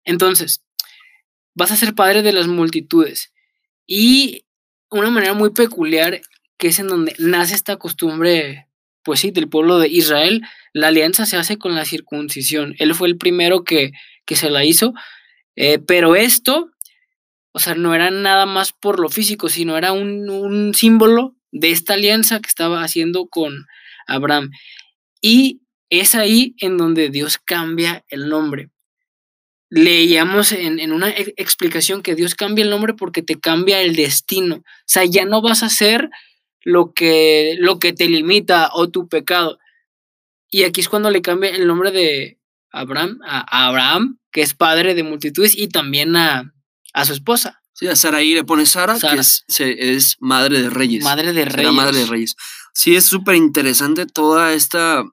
Entonces, 0.05 0.63
vas 1.55 1.71
a 1.71 1.75
ser 1.75 1.95
padre 1.95 2.21
de 2.21 2.33
las 2.33 2.47
multitudes. 2.47 3.33
Y 3.85 4.45
una 4.89 5.09
manera 5.09 5.33
muy 5.33 5.51
peculiar, 5.51 6.21
que 6.57 6.67
es 6.69 6.79
en 6.79 6.87
donde 6.87 7.15
nace 7.17 7.55
esta 7.55 7.77
costumbre, 7.77 8.67
pues 9.03 9.19
sí, 9.19 9.31
del 9.31 9.49
pueblo 9.49 9.79
de 9.79 9.89
Israel, 9.89 10.41
la 10.73 10.87
alianza 10.87 11.25
se 11.25 11.37
hace 11.37 11.57
con 11.57 11.75
la 11.75 11.85
circuncisión. 11.85 12.75
Él 12.79 12.95
fue 12.95 13.07
el 13.07 13.17
primero 13.17 13.63
que, 13.63 13.91
que 14.25 14.35
se 14.35 14.49
la 14.49 14.63
hizo. 14.63 14.93
eh, 15.55 15.79
pero 15.79 16.15
esto, 16.15 16.71
o 17.53 17.59
sea, 17.59 17.75
no 17.75 17.93
era 17.93 18.09
nada 18.11 18.45
más 18.45 18.71
por 18.73 18.99
lo 18.99 19.09
físico, 19.09 19.49
sino 19.49 19.77
era 19.77 19.91
un, 19.91 20.29
un 20.29 20.73
símbolo 20.73 21.35
de 21.51 21.71
esta 21.71 21.93
alianza 21.93 22.39
que 22.39 22.47
estaba 22.47 22.83
haciendo 22.83 23.27
con 23.27 23.67
Abraham. 24.07 24.51
Y 25.21 25.61
es 25.89 26.15
ahí 26.15 26.55
en 26.59 26.77
donde 26.77 27.09
Dios 27.09 27.37
cambia 27.37 28.03
el 28.09 28.29
nombre. 28.29 28.69
Leíamos 29.75 30.51
en, 30.51 30.79
en 30.79 30.91
una 30.91 31.09
e- 31.09 31.33
explicación 31.37 32.03
que 32.03 32.13
Dios 32.13 32.35
cambia 32.35 32.63
el 32.63 32.69
nombre 32.69 32.93
porque 32.93 33.23
te 33.23 33.39
cambia 33.39 33.81
el 33.81 33.95
destino. 33.95 34.57
O 34.57 34.63
sea, 34.85 35.03
ya 35.03 35.25
no 35.25 35.41
vas 35.41 35.63
a 35.63 35.65
hacer 35.65 36.09
lo 36.61 36.93
que, 36.93 37.55
lo 37.57 37.79
que 37.79 37.91
te 37.91 38.07
limita 38.07 38.69
o 38.73 38.89
tu 38.89 39.07
pecado. 39.07 39.57
Y 40.51 40.63
aquí 40.63 40.81
es 40.81 40.89
cuando 40.89 41.09
le 41.09 41.23
cambia 41.23 41.49
el 41.49 41.65
nombre 41.65 41.91
de 41.91 42.39
Abraham 42.71 43.19
a, 43.25 43.67
Abraham, 43.67 44.19
que 44.31 44.41
es 44.41 44.53
padre 44.53 44.93
de 44.93 45.01
multitudes, 45.01 45.57
y 45.57 45.67
también 45.69 46.15
a, 46.15 46.53
a 46.93 47.05
su 47.05 47.13
esposa. 47.13 47.63
Sí, 47.73 47.87
a 47.87 47.95
Saraí 47.95 48.35
le 48.35 48.43
pone 48.43 48.67
Sara, 48.67 48.99
Sara. 48.99 49.15
que 49.15 49.21
es, 49.21 50.17
madre 50.19 50.61
de 50.61 50.69
reyes. 50.69 51.03
Madre 51.03 51.33
de 51.33 51.45
reyes. 51.45 51.73
madre 51.73 51.97
de 51.97 52.05
reyes. 52.05 52.35
Sí, 52.75 52.95
es 52.95 53.05
súper 53.05 53.33
interesante 53.33 54.05
toda 54.05 54.53
esta 54.53 55.03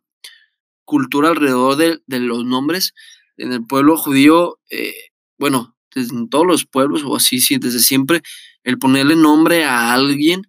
cultura 0.84 1.30
alrededor 1.30 1.76
de, 1.76 2.00
de 2.06 2.20
los 2.20 2.44
nombres. 2.44 2.92
En 3.40 3.52
el 3.52 3.66
pueblo 3.66 3.96
judío, 3.96 4.58
eh, 4.70 4.94
bueno, 5.38 5.76
en 5.94 6.28
todos 6.28 6.46
los 6.46 6.66
pueblos, 6.66 7.02
o 7.04 7.16
así, 7.16 7.40
sí, 7.40 7.58
desde 7.58 7.80
siempre, 7.80 8.22
el 8.64 8.78
ponerle 8.78 9.16
nombre 9.16 9.64
a 9.64 9.92
alguien 9.92 10.42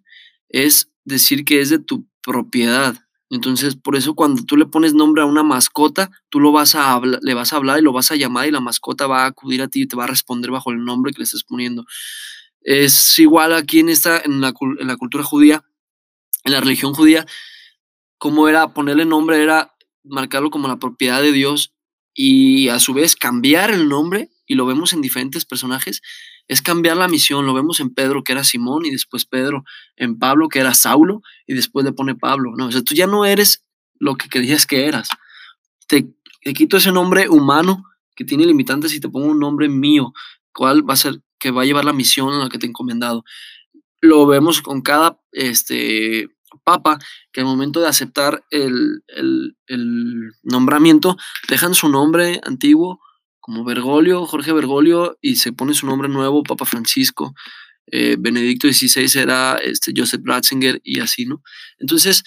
es 0.48 0.90
decir 1.04 1.44
que 1.44 1.60
es 1.60 1.70
de 1.70 1.78
tu 1.78 2.06
propiedad. 2.22 2.96
Entonces, 3.30 3.76
por 3.76 3.96
eso 3.96 4.14
cuando 4.14 4.44
tú 4.44 4.58
le 4.58 4.66
pones 4.66 4.92
nombre 4.92 5.22
a 5.22 5.26
una 5.26 5.42
mascota, 5.42 6.10
tú 6.28 6.38
lo 6.38 6.52
vas 6.52 6.74
a 6.74 7.00
le 7.22 7.34
vas 7.34 7.52
a 7.52 7.56
hablar 7.56 7.78
y 7.78 7.82
lo 7.82 7.92
vas 7.92 8.10
a 8.10 8.16
llamar 8.16 8.46
y 8.46 8.50
la 8.50 8.60
mascota 8.60 9.06
va 9.06 9.22
a 9.24 9.26
acudir 9.26 9.62
a 9.62 9.68
ti 9.68 9.82
y 9.82 9.86
te 9.86 9.96
va 9.96 10.04
a 10.04 10.06
responder 10.06 10.50
bajo 10.50 10.70
el 10.70 10.84
nombre 10.84 11.12
que 11.12 11.18
le 11.18 11.24
estás 11.24 11.42
poniendo. 11.42 11.86
Es 12.60 13.18
igual 13.18 13.54
aquí 13.54 13.80
en 13.80 13.88
esta, 13.88 14.20
en 14.20 14.42
la, 14.42 14.52
en 14.78 14.86
la 14.86 14.96
cultura 14.98 15.24
judía, 15.24 15.64
en 16.44 16.52
la 16.52 16.60
religión 16.60 16.92
judía, 16.92 17.26
como 18.18 18.48
era 18.48 18.74
ponerle 18.74 19.06
nombre, 19.06 19.42
era 19.42 19.74
marcarlo 20.04 20.50
como 20.50 20.68
la 20.68 20.78
propiedad 20.78 21.22
de 21.22 21.32
Dios 21.32 21.72
y 22.14 22.68
a 22.68 22.78
su 22.78 22.94
vez 22.94 23.16
cambiar 23.16 23.70
el 23.70 23.88
nombre, 23.88 24.30
y 24.46 24.54
lo 24.54 24.66
vemos 24.66 24.92
en 24.92 25.00
diferentes 25.00 25.44
personajes, 25.44 26.02
es 26.48 26.60
cambiar 26.60 26.96
la 26.96 27.08
misión. 27.08 27.46
Lo 27.46 27.54
vemos 27.54 27.80
en 27.80 27.94
Pedro, 27.94 28.22
que 28.24 28.32
era 28.32 28.44
Simón, 28.44 28.84
y 28.84 28.90
después 28.90 29.24
Pedro, 29.24 29.64
en 29.96 30.18
Pablo, 30.18 30.48
que 30.48 30.58
era 30.58 30.74
Saulo, 30.74 31.22
y 31.46 31.54
después 31.54 31.84
le 31.84 31.92
pone 31.92 32.14
Pablo. 32.14 32.52
No, 32.56 32.66
o 32.66 32.72
sea, 32.72 32.82
tú 32.82 32.94
ya 32.94 33.06
no 33.06 33.24
eres 33.24 33.64
lo 33.98 34.16
que 34.16 34.28
creías 34.28 34.66
que 34.66 34.86
eras. 34.86 35.08
Te, 35.86 36.08
te 36.42 36.52
quito 36.52 36.76
ese 36.76 36.92
nombre 36.92 37.28
humano 37.28 37.84
que 38.14 38.24
tiene 38.24 38.46
limitantes 38.46 38.94
y 38.94 39.00
te 39.00 39.08
pongo 39.08 39.26
un 39.26 39.38
nombre 39.38 39.68
mío, 39.68 40.12
cuál 40.52 40.88
va 40.88 40.94
a 40.94 40.98
ser, 40.98 41.22
que 41.38 41.50
va 41.50 41.62
a 41.62 41.64
llevar 41.64 41.84
la 41.84 41.92
misión 41.92 42.34
a 42.34 42.38
la 42.38 42.48
que 42.48 42.58
te 42.58 42.66
he 42.66 42.68
encomendado. 42.68 43.24
Lo 44.00 44.26
vemos 44.26 44.60
con 44.60 44.82
cada 44.82 45.20
este, 45.32 46.28
papa 46.64 46.98
que 47.32 47.40
al 47.40 47.46
momento 47.46 47.80
de 47.80 47.88
aceptar 47.88 48.44
el, 48.50 49.02
el- 49.08 49.56
nombramiento 50.42 51.16
dejan 51.48 51.74
su 51.74 51.88
nombre 51.88 52.40
antiguo 52.44 53.00
como 53.40 53.64
Bergoglio, 53.64 54.24
Jorge 54.26 54.52
Bergoglio, 54.52 55.18
y 55.20 55.36
se 55.36 55.52
pone 55.52 55.74
su 55.74 55.86
nombre 55.86 56.08
nuevo, 56.08 56.42
Papa 56.44 56.64
Francisco. 56.64 57.34
eh, 57.90 58.16
Benedicto 58.18 58.68
XVI 58.72 59.18
era 59.20 59.56
este, 59.56 59.92
Joseph 59.96 60.22
Ratzinger 60.24 60.80
y 60.84 61.00
así, 61.00 61.26
¿no? 61.26 61.42
Entonces, 61.78 62.22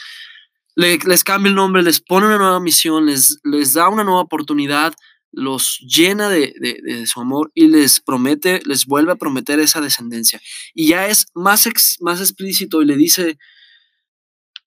le- 0.76 1.00
les 1.06 1.24
cambia 1.24 1.50
el 1.50 1.56
nombre, 1.56 1.82
les 1.84 2.02
pone 2.02 2.28
una 2.28 2.38
nueva 2.38 2.60
misión, 2.60 3.06
les, 3.06 3.40
les 3.46 3.74
da 3.74 3.88
una 3.88 4.04
nueva 4.04 4.20
oportunidad, 4.22 4.94
los 5.32 5.80
llena 5.80 6.30
de, 6.30 6.54
de- 6.60 6.80
de 6.84 7.06
su 7.08 7.22
amor 7.22 7.52
y 7.56 7.68
les 7.70 8.02
promete, 8.02 8.62
les 8.66 8.86
vuelve 8.86 9.14
a 9.14 9.16
prometer 9.16 9.60
esa 9.62 9.80
descendencia. 9.82 10.42
Y 10.74 10.88
ya 10.90 11.08
es 11.08 11.28
más, 11.34 11.66
ex- 11.68 11.98
más 12.02 12.20
explícito 12.20 12.82
y 12.82 12.86
le 12.86 12.98
dice, 12.98 13.38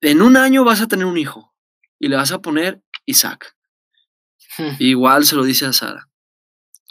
en 0.00 0.22
un 0.22 0.36
año 0.36 0.64
vas 0.64 0.80
a 0.80 0.88
tener 0.88 1.06
un 1.06 1.18
hijo 1.18 1.54
y 1.98 2.08
le 2.08 2.16
vas 2.16 2.32
a 2.32 2.40
poner 2.40 2.82
Isaac. 3.06 3.56
Hmm. 4.56 4.76
Igual 4.78 5.24
se 5.24 5.36
lo 5.36 5.44
dice 5.44 5.66
a 5.66 5.72
Sara. 5.72 6.08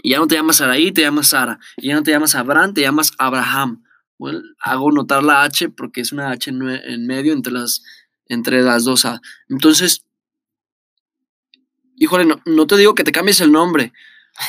Y 0.03 0.11
ya 0.11 0.19
no 0.19 0.27
te 0.27 0.35
llamas 0.35 0.57
Saraí, 0.57 0.91
te 0.91 1.01
llamas 1.01 1.29
Sara. 1.29 1.59
Y 1.77 1.87
ya 1.87 1.95
no 1.95 2.03
te 2.03 2.11
llamas 2.11 2.35
Abraham, 2.35 2.73
te 2.73 2.81
llamas 2.81 3.11
Abraham. 3.17 3.83
Bueno, 4.17 4.41
hago 4.59 4.91
notar 4.91 5.23
la 5.23 5.43
H 5.43 5.69
porque 5.69 6.01
es 6.01 6.11
una 6.11 6.31
H 6.31 6.49
en 6.49 7.07
medio 7.07 7.33
entre 7.33 7.53
las, 7.53 7.83
entre 8.25 8.61
las 8.61 8.83
dos 8.83 9.05
A. 9.05 9.21
Entonces, 9.49 10.05
híjole, 11.95 12.25
no, 12.25 12.41
no 12.45 12.67
te 12.67 12.77
digo 12.77 12.95
que 12.95 13.03
te 13.03 13.11
cambies 13.11 13.41
el 13.41 13.51
nombre, 13.51 13.93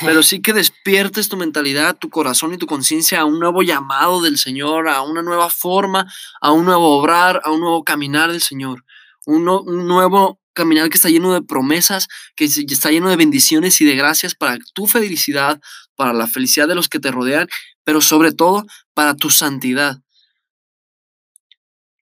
pero 0.01 0.21
sí 0.23 0.41
que 0.41 0.53
despiertes 0.53 1.29
tu 1.29 1.37
mentalidad, 1.37 1.97
tu 1.97 2.09
corazón 2.09 2.53
y 2.53 2.57
tu 2.57 2.67
conciencia 2.67 3.21
a 3.21 3.25
un 3.25 3.39
nuevo 3.39 3.63
llamado 3.63 4.21
del 4.21 4.37
Señor, 4.37 4.87
a 4.87 5.01
una 5.01 5.21
nueva 5.21 5.49
forma, 5.49 6.11
a 6.41 6.51
un 6.51 6.65
nuevo 6.65 6.97
obrar, 6.97 7.41
a 7.43 7.51
un 7.51 7.61
nuevo 7.61 7.83
caminar 7.83 8.31
del 8.31 8.41
Señor. 8.41 8.85
Un, 9.25 9.47
un 9.47 9.87
nuevo 9.87 10.39
caminar 10.53 10.89
que 10.89 10.97
está 10.97 11.09
lleno 11.09 11.33
de 11.33 11.41
promesas, 11.41 12.07
que 12.35 12.45
está 12.45 12.91
lleno 12.91 13.09
de 13.09 13.15
bendiciones 13.15 13.81
y 13.81 13.85
de 13.85 13.95
gracias 13.95 14.35
para 14.35 14.57
tu 14.73 14.87
felicidad, 14.87 15.59
para 15.95 16.13
la 16.13 16.27
felicidad 16.27 16.67
de 16.67 16.75
los 16.75 16.89
que 16.89 16.99
te 16.99 17.11
rodean, 17.11 17.47
pero 17.83 18.01
sobre 18.01 18.31
todo 18.31 18.65
para 18.93 19.15
tu 19.15 19.29
santidad. 19.29 20.01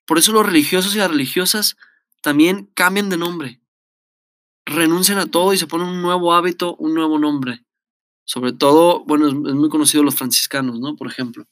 Por 0.05 0.17
eso 0.17 0.31
los 0.31 0.45
religiosos 0.45 0.95
y 0.95 0.97
las 0.97 1.12
religiosas 1.12 1.75
también 2.21 2.69
cambian 2.73 3.09
de 3.09 3.17
nombre. 3.17 3.62
Renuncian 4.65 5.19
a 5.19 5.27
todo 5.27 5.53
y 5.53 5.57
se 5.57 5.67
ponen 5.67 5.88
un 5.88 6.01
nuevo 6.01 6.33
hábito, 6.33 6.75
un 6.75 6.93
nuevo 6.93 7.19
nombre. 7.19 7.66
Sobre 8.27 8.51
todo, 8.51 9.05
bueno, 9.05 9.29
es, 9.29 9.33
muy 9.33 9.69
conocido 9.69 10.03
los 10.03 10.15
franciscanos, 10.15 10.81
¿no? 10.81 10.97
Por 10.97 11.09
ejemplo. 11.09 11.45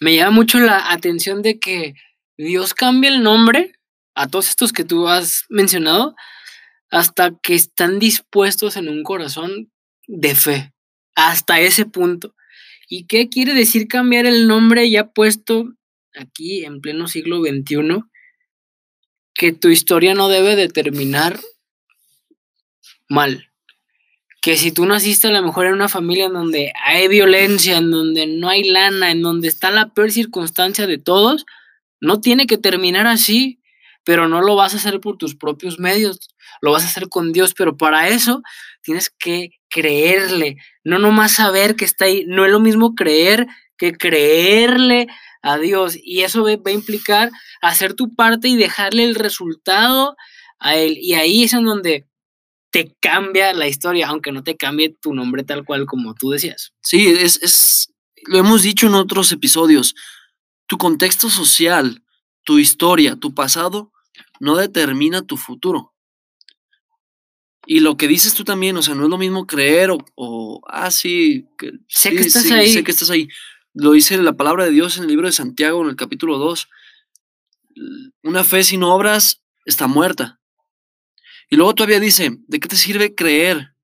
Me 0.00 0.14
llama 0.14 0.32
mucho 0.32 0.60
la 0.60 0.92
atención 0.92 1.40
de 1.40 1.58
que 1.58 1.94
Dios 2.36 2.74
cambia 2.74 3.08
el 3.08 3.22
nombre 3.22 3.72
a 4.14 4.28
todos 4.28 4.50
estos 4.50 4.72
que 4.72 4.84
tú 4.84 5.08
has 5.08 5.46
mencionado 5.48 6.14
hasta 6.90 7.32
que 7.42 7.54
están 7.54 7.98
dispuestos 7.98 8.76
en 8.76 8.90
un 8.90 9.02
corazón 9.02 9.72
de 10.06 10.34
fe, 10.34 10.74
hasta 11.14 11.58
ese 11.60 11.86
punto. 11.86 12.34
¿Y 12.86 13.06
qué 13.06 13.30
quiere 13.30 13.54
decir 13.54 13.88
cambiar 13.88 14.26
el 14.26 14.46
nombre 14.46 14.90
ya 14.90 15.10
puesto 15.10 15.72
aquí 16.14 16.66
en 16.66 16.82
pleno 16.82 17.08
siglo 17.08 17.40
XXI? 17.40 18.02
Que 19.32 19.52
tu 19.52 19.68
historia 19.68 20.12
no 20.14 20.28
debe 20.28 20.54
de 20.54 20.68
terminar 20.68 21.40
mal. 23.08 23.49
Que 24.40 24.56
si 24.56 24.72
tú 24.72 24.86
naciste 24.86 25.28
a 25.28 25.32
lo 25.32 25.42
mejor 25.42 25.66
en 25.66 25.74
una 25.74 25.88
familia 25.88 26.26
en 26.26 26.32
donde 26.32 26.72
hay 26.82 27.08
violencia, 27.08 27.76
en 27.76 27.90
donde 27.90 28.26
no 28.26 28.48
hay 28.48 28.64
lana, 28.64 29.10
en 29.10 29.22
donde 29.22 29.48
está 29.48 29.70
la 29.70 29.92
peor 29.92 30.10
circunstancia 30.10 30.86
de 30.86 30.98
todos, 30.98 31.44
no 32.00 32.20
tiene 32.20 32.46
que 32.46 32.56
terminar 32.56 33.06
así, 33.06 33.60
pero 34.04 34.28
no 34.28 34.40
lo 34.40 34.56
vas 34.56 34.74
a 34.74 34.78
hacer 34.78 35.00
por 35.00 35.18
tus 35.18 35.36
propios 35.36 35.78
medios, 35.78 36.30
lo 36.62 36.72
vas 36.72 36.84
a 36.84 36.86
hacer 36.86 37.08
con 37.08 37.32
Dios, 37.32 37.54
pero 37.54 37.76
para 37.76 38.08
eso 38.08 38.42
tienes 38.82 39.10
que 39.10 39.50
creerle, 39.68 40.56
no 40.84 40.98
nomás 40.98 41.32
saber 41.32 41.76
que 41.76 41.84
está 41.84 42.06
ahí, 42.06 42.24
no 42.26 42.44
es 42.44 42.50
lo 42.50 42.60
mismo 42.60 42.94
creer 42.94 43.46
que 43.76 43.92
creerle 43.92 45.06
a 45.42 45.58
Dios 45.58 45.96
y 46.02 46.22
eso 46.22 46.42
va 46.44 46.50
a 46.50 46.70
implicar 46.70 47.30
hacer 47.62 47.94
tu 47.94 48.14
parte 48.14 48.48
y 48.48 48.56
dejarle 48.56 49.04
el 49.04 49.14
resultado 49.14 50.16
a 50.58 50.76
Él. 50.76 50.98
Y 50.98 51.14
ahí 51.14 51.44
es 51.44 51.52
en 51.52 51.64
donde 51.64 52.06
te 52.70 52.94
cambia 53.00 53.52
la 53.52 53.66
historia, 53.66 54.08
aunque 54.08 54.32
no 54.32 54.42
te 54.42 54.56
cambie 54.56 54.90
tu 55.00 55.14
nombre 55.14 55.44
tal 55.44 55.64
cual 55.64 55.86
como 55.86 56.14
tú 56.14 56.30
decías. 56.30 56.72
Sí, 56.82 57.08
es, 57.08 57.42
es, 57.42 57.92
lo 58.26 58.38
hemos 58.38 58.62
dicho 58.62 58.86
en 58.86 58.94
otros 58.94 59.32
episodios. 59.32 59.94
Tu 60.66 60.78
contexto 60.78 61.30
social, 61.30 62.04
tu 62.44 62.58
historia, 62.58 63.16
tu 63.16 63.34
pasado, 63.34 63.92
no 64.38 64.56
determina 64.56 65.22
tu 65.22 65.36
futuro. 65.36 65.92
Y 67.66 67.80
lo 67.80 67.96
que 67.96 68.08
dices 68.08 68.34
tú 68.34 68.44
también, 68.44 68.76
o 68.76 68.82
sea, 68.82 68.94
no 68.94 69.04
es 69.04 69.10
lo 69.10 69.18
mismo 69.18 69.46
creer 69.46 69.90
o, 69.90 69.98
o 70.14 70.60
ah, 70.68 70.90
sí, 70.90 71.46
que, 71.58 71.72
Sé 71.88 72.10
sí, 72.10 72.16
que 72.16 72.22
estás 72.22 72.42
sí, 72.44 72.52
ahí. 72.52 72.72
sé 72.72 72.84
que 72.84 72.90
estás 72.90 73.10
ahí. 73.10 73.28
Lo 73.74 73.92
dice 73.92 74.16
la 74.18 74.32
palabra 74.32 74.64
de 74.64 74.70
Dios 74.70 74.96
en 74.96 75.04
el 75.04 75.10
libro 75.10 75.26
de 75.26 75.32
Santiago, 75.32 75.82
en 75.82 75.90
el 75.90 75.96
capítulo 75.96 76.38
2. 76.38 76.68
Una 78.22 78.44
fe 78.44 78.64
sin 78.64 78.82
obras 78.82 79.42
está 79.64 79.86
muerta. 79.86 80.39
Y 81.50 81.56
luego 81.56 81.74
todavía 81.74 81.98
dice, 82.00 82.38
¿de 82.46 82.60
qué 82.60 82.68
te 82.68 82.76
sirve 82.76 83.14
creer? 83.14 83.74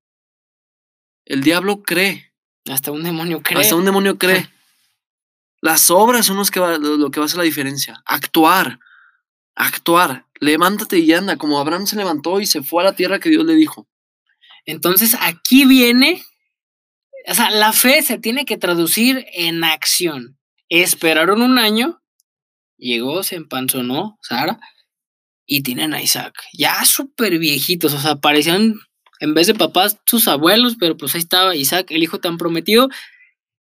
El 1.25 1.41
diablo 1.43 1.83
cree. 1.83 2.33
Hasta 2.69 2.91
un 2.91 3.03
demonio 3.03 3.41
cree. 3.43 3.61
Hasta 3.61 3.75
un 3.75 3.85
demonio 3.85 4.17
cree. 4.19 4.49
Las 5.61 5.91
obras 5.91 6.25
son 6.25 6.37
los 6.37 6.49
que 6.51 6.59
va- 6.59 6.77
lo 6.77 6.95
lo 6.97 7.11
que 7.11 7.19
va 7.19 7.25
a 7.25 7.27
hacer 7.27 7.37
la 7.39 7.43
diferencia. 7.43 8.01
Actuar. 8.05 8.79
Actuar. 9.55 10.25
Levántate 10.39 10.99
y 10.99 11.11
anda, 11.13 11.35
como 11.37 11.59
Abraham 11.59 11.87
se 11.87 11.95
levantó 11.95 12.39
y 12.39 12.45
se 12.45 12.61
fue 12.63 12.83
a 12.83 12.85
la 12.85 12.95
tierra 12.95 13.19
que 13.19 13.29
Dios 13.29 13.43
le 13.43 13.55
dijo. 13.55 13.87
Entonces 14.65 15.17
aquí 15.19 15.65
viene, 15.65 16.23
o 17.27 17.33
sea, 17.33 17.49
la 17.49 17.73
fe 17.73 18.01
se 18.03 18.17
tiene 18.19 18.45
que 18.45 18.57
traducir 18.57 19.25
en 19.33 19.63
acción. 19.63 20.37
Esperaron 20.69 21.41
un 21.41 21.57
año, 21.57 22.01
llegó, 22.77 23.23
se 23.23 23.35
empanzonó 23.35 24.19
Sara 24.21 24.59
y 25.47 25.63
tienen 25.63 25.93
a 25.93 26.01
Isaac. 26.01 26.35
Ya 26.53 26.83
súper 26.85 27.39
viejitos, 27.39 27.93
o 27.93 27.99
sea, 27.99 28.17
parecían 28.17 28.75
en 29.19 29.33
vez 29.33 29.47
de 29.47 29.55
papás 29.55 29.97
sus 30.05 30.27
abuelos, 30.27 30.75
pero 30.79 30.95
pues 30.97 31.15
ahí 31.15 31.21
estaba 31.21 31.55
Isaac, 31.55 31.87
el 31.89 32.03
hijo 32.03 32.19
tan 32.19 32.37
prometido. 32.37 32.89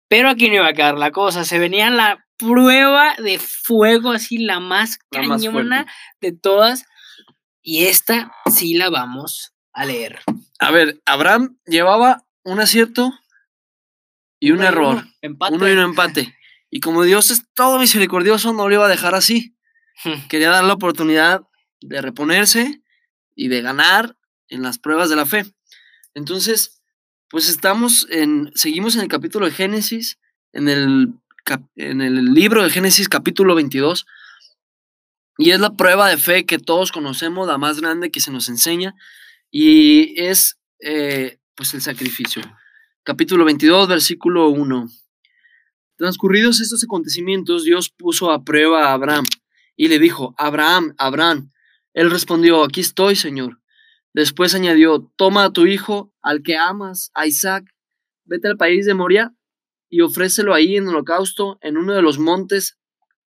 Pero 0.10 0.30
aquí 0.30 0.50
no 0.50 0.56
iba 0.56 0.68
a 0.68 0.74
quedar 0.74 0.98
la 0.98 1.12
cosa, 1.12 1.46
se 1.46 1.60
venía 1.60 1.90
la 1.90 2.26
prueba 2.38 3.16
de 3.18 3.40
fuego, 3.40 4.12
así 4.12 4.40
la 4.40 4.60
más 4.60 5.00
La 5.12 5.26
cañona 5.28 5.86
de 6.20 6.34
todas. 6.34 6.86
Y 7.62 7.86
esta 7.86 8.32
sí 8.54 8.74
la 8.76 8.90
vamos 8.90 9.54
a 9.72 9.86
leer. 9.86 10.20
A 10.60 10.72
ver, 10.72 11.02
Abraham 11.06 11.58
llevaba 11.66 12.24
un 12.44 12.60
acierto 12.60 13.12
y 14.40 14.52
un 14.52 14.60
Uno 14.60 14.68
error. 14.68 14.96
uno, 14.96 15.12
empate. 15.22 15.56
Uno 15.56 15.70
y 15.70 15.72
un 15.72 15.80
empate. 15.80 16.36
Y 16.70 16.80
como 16.80 17.04
Dios 17.04 17.32
es 17.32 17.46
todo 17.54 17.80
misericordioso, 17.80 18.54
no 18.54 18.68
lo 18.68 18.76
iba 18.76 18.86
a 18.86 18.90
dejar 18.90 19.16
así. 19.16 19.56
Quería 20.30 20.50
dar 20.50 20.64
la 20.64 20.74
oportunidad 20.74 21.42
de 21.88 22.02
reponerse 22.02 22.82
y 23.36 23.48
de 23.48 23.62
ganar 23.62 24.18
en 24.48 24.62
las 24.62 24.80
pruebas 24.80 25.10
de 25.10 25.16
la 25.16 25.26
fe. 25.26 25.46
Entonces, 26.14 26.82
pues 27.30 27.50
estamos 27.50 28.08
en, 28.10 28.52
seguimos 28.56 28.96
en 28.96 29.02
el 29.02 29.08
capítulo 29.08 29.46
de 29.46 29.52
Génesis, 29.52 30.20
en 30.54 30.70
el 30.70 31.14
en 31.76 32.02
el 32.02 32.34
libro 32.34 32.64
de 32.64 32.70
Génesis 32.70 33.08
capítulo 33.08 33.56
22. 33.56 34.06
Y 35.38 35.52
es 35.52 35.60
la 35.60 35.76
prueba 35.76 36.10
de 36.10 36.18
fe 36.18 36.46
que 36.46 36.58
todos 36.58 36.92
conocemos, 36.92 37.48
la 37.48 37.58
más 37.58 37.80
grande 37.82 38.10
que 38.10 38.22
se 38.22 38.32
nos 38.32 38.48
enseña, 38.50 38.96
y 39.52 40.20
es 40.22 40.58
eh, 40.80 41.40
pues 41.56 41.74
el 41.74 41.82
sacrificio. 41.82 42.42
Capítulo 43.04 43.46
22, 43.46 43.88
versículo 43.88 44.50
1. 44.50 44.88
Transcurridos 45.98 46.62
estos 46.62 46.84
acontecimientos, 46.84 47.64
Dios 47.64 47.90
puso 47.90 48.32
a 48.32 48.44
prueba 48.44 48.88
a 48.88 48.94
Abraham 48.94 49.26
y 49.76 49.88
le 49.88 50.00
dijo, 50.00 50.34
Abraham, 50.38 50.96
Abraham. 50.98 51.52
Él 51.96 52.12
respondió, 52.12 52.62
aquí 52.62 52.82
estoy, 52.82 53.16
Señor. 53.16 53.62
Después 54.14 54.54
añadió, 54.54 55.10
toma 55.16 55.46
a 55.46 55.54
tu 55.54 55.66
hijo, 55.66 56.14
al 56.22 56.44
que 56.44 56.58
amas, 56.58 57.10
a 57.14 57.26
Isaac, 57.26 57.74
vete 58.26 58.50
al 58.50 58.58
país 58.58 58.86
de 58.86 58.94
Moria 58.94 59.34
y 59.90 60.02
ofrécelo 60.02 60.54
ahí 60.54 60.76
en 60.76 60.90
holocausto 60.90 61.58
en 61.62 61.78
uno 61.78 61.94
de 61.94 62.02
los 62.02 62.20
montes, 62.20 62.78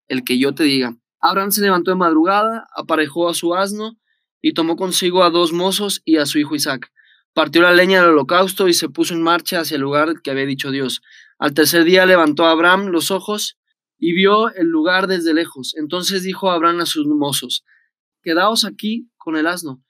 el 0.06 0.22
que 0.22 0.38
yo 0.38 0.54
te 0.54 0.64
diga. 0.64 0.98
Abraham 1.18 1.50
se 1.50 1.62
levantó 1.62 1.92
de 1.92 1.96
madrugada, 1.96 2.68
aparejó 2.76 3.30
a 3.30 3.34
su 3.34 3.54
asno 3.54 3.98
y 4.42 4.52
tomó 4.52 4.76
consigo 4.76 5.24
a 5.24 5.30
dos 5.30 5.54
mozos 5.54 6.02
y 6.04 6.18
a 6.18 6.26
su 6.26 6.38
hijo 6.38 6.54
Isaac. 6.54 6.92
Partió 7.32 7.62
la 7.62 7.72
leña 7.72 8.02
del 8.02 8.10
holocausto 8.10 8.68
y 8.68 8.74
se 8.74 8.90
puso 8.90 9.14
en 9.14 9.22
marcha 9.22 9.60
hacia 9.60 9.76
el 9.76 9.80
lugar 9.80 10.20
que 10.22 10.30
había 10.30 10.44
dicho 10.44 10.70
Dios. 10.70 11.00
Al 11.38 11.54
tercer 11.54 11.84
día 11.84 12.04
levantó 12.04 12.44
Abraham 12.44 12.88
los 12.88 13.10
ojos 13.10 13.58
y 13.98 14.12
vio 14.12 14.52
el 14.54 14.66
lugar 14.66 15.06
desde 15.06 15.32
lejos. 15.32 15.74
Entonces 15.74 16.22
dijo 16.22 16.50
Abraham 16.50 16.80
a 16.80 16.86
sus 16.86 17.06
mozos, 17.06 17.64
Quedaos 18.22 18.64
aquí 18.64 19.10
con 19.16 19.36
el 19.36 19.46
asno. 19.46 19.82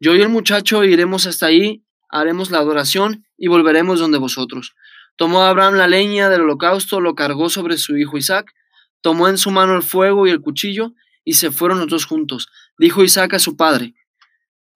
Yo 0.00 0.14
y 0.14 0.22
el 0.22 0.28
muchacho 0.28 0.84
iremos 0.84 1.26
hasta 1.26 1.46
ahí, 1.46 1.84
haremos 2.08 2.50
la 2.50 2.58
adoración 2.58 3.24
y 3.36 3.48
volveremos 3.48 4.00
donde 4.00 4.18
vosotros. 4.18 4.74
Tomó 5.16 5.42
Abraham 5.42 5.74
la 5.74 5.86
leña 5.86 6.28
del 6.28 6.42
holocausto, 6.42 7.00
lo 7.00 7.14
cargó 7.14 7.48
sobre 7.48 7.78
su 7.78 7.96
hijo 7.96 8.16
Isaac, 8.16 8.52
tomó 9.00 9.28
en 9.28 9.38
su 9.38 9.50
mano 9.50 9.74
el 9.76 9.82
fuego 9.82 10.26
y 10.26 10.30
el 10.30 10.40
cuchillo, 10.40 10.92
y 11.24 11.34
se 11.34 11.50
fueron 11.50 11.78
los 11.78 11.88
dos 11.88 12.04
juntos. 12.04 12.48
Dijo 12.78 13.02
Isaac 13.02 13.34
a 13.34 13.38
su 13.38 13.56
padre, 13.56 13.94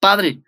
Padre, 0.00 0.42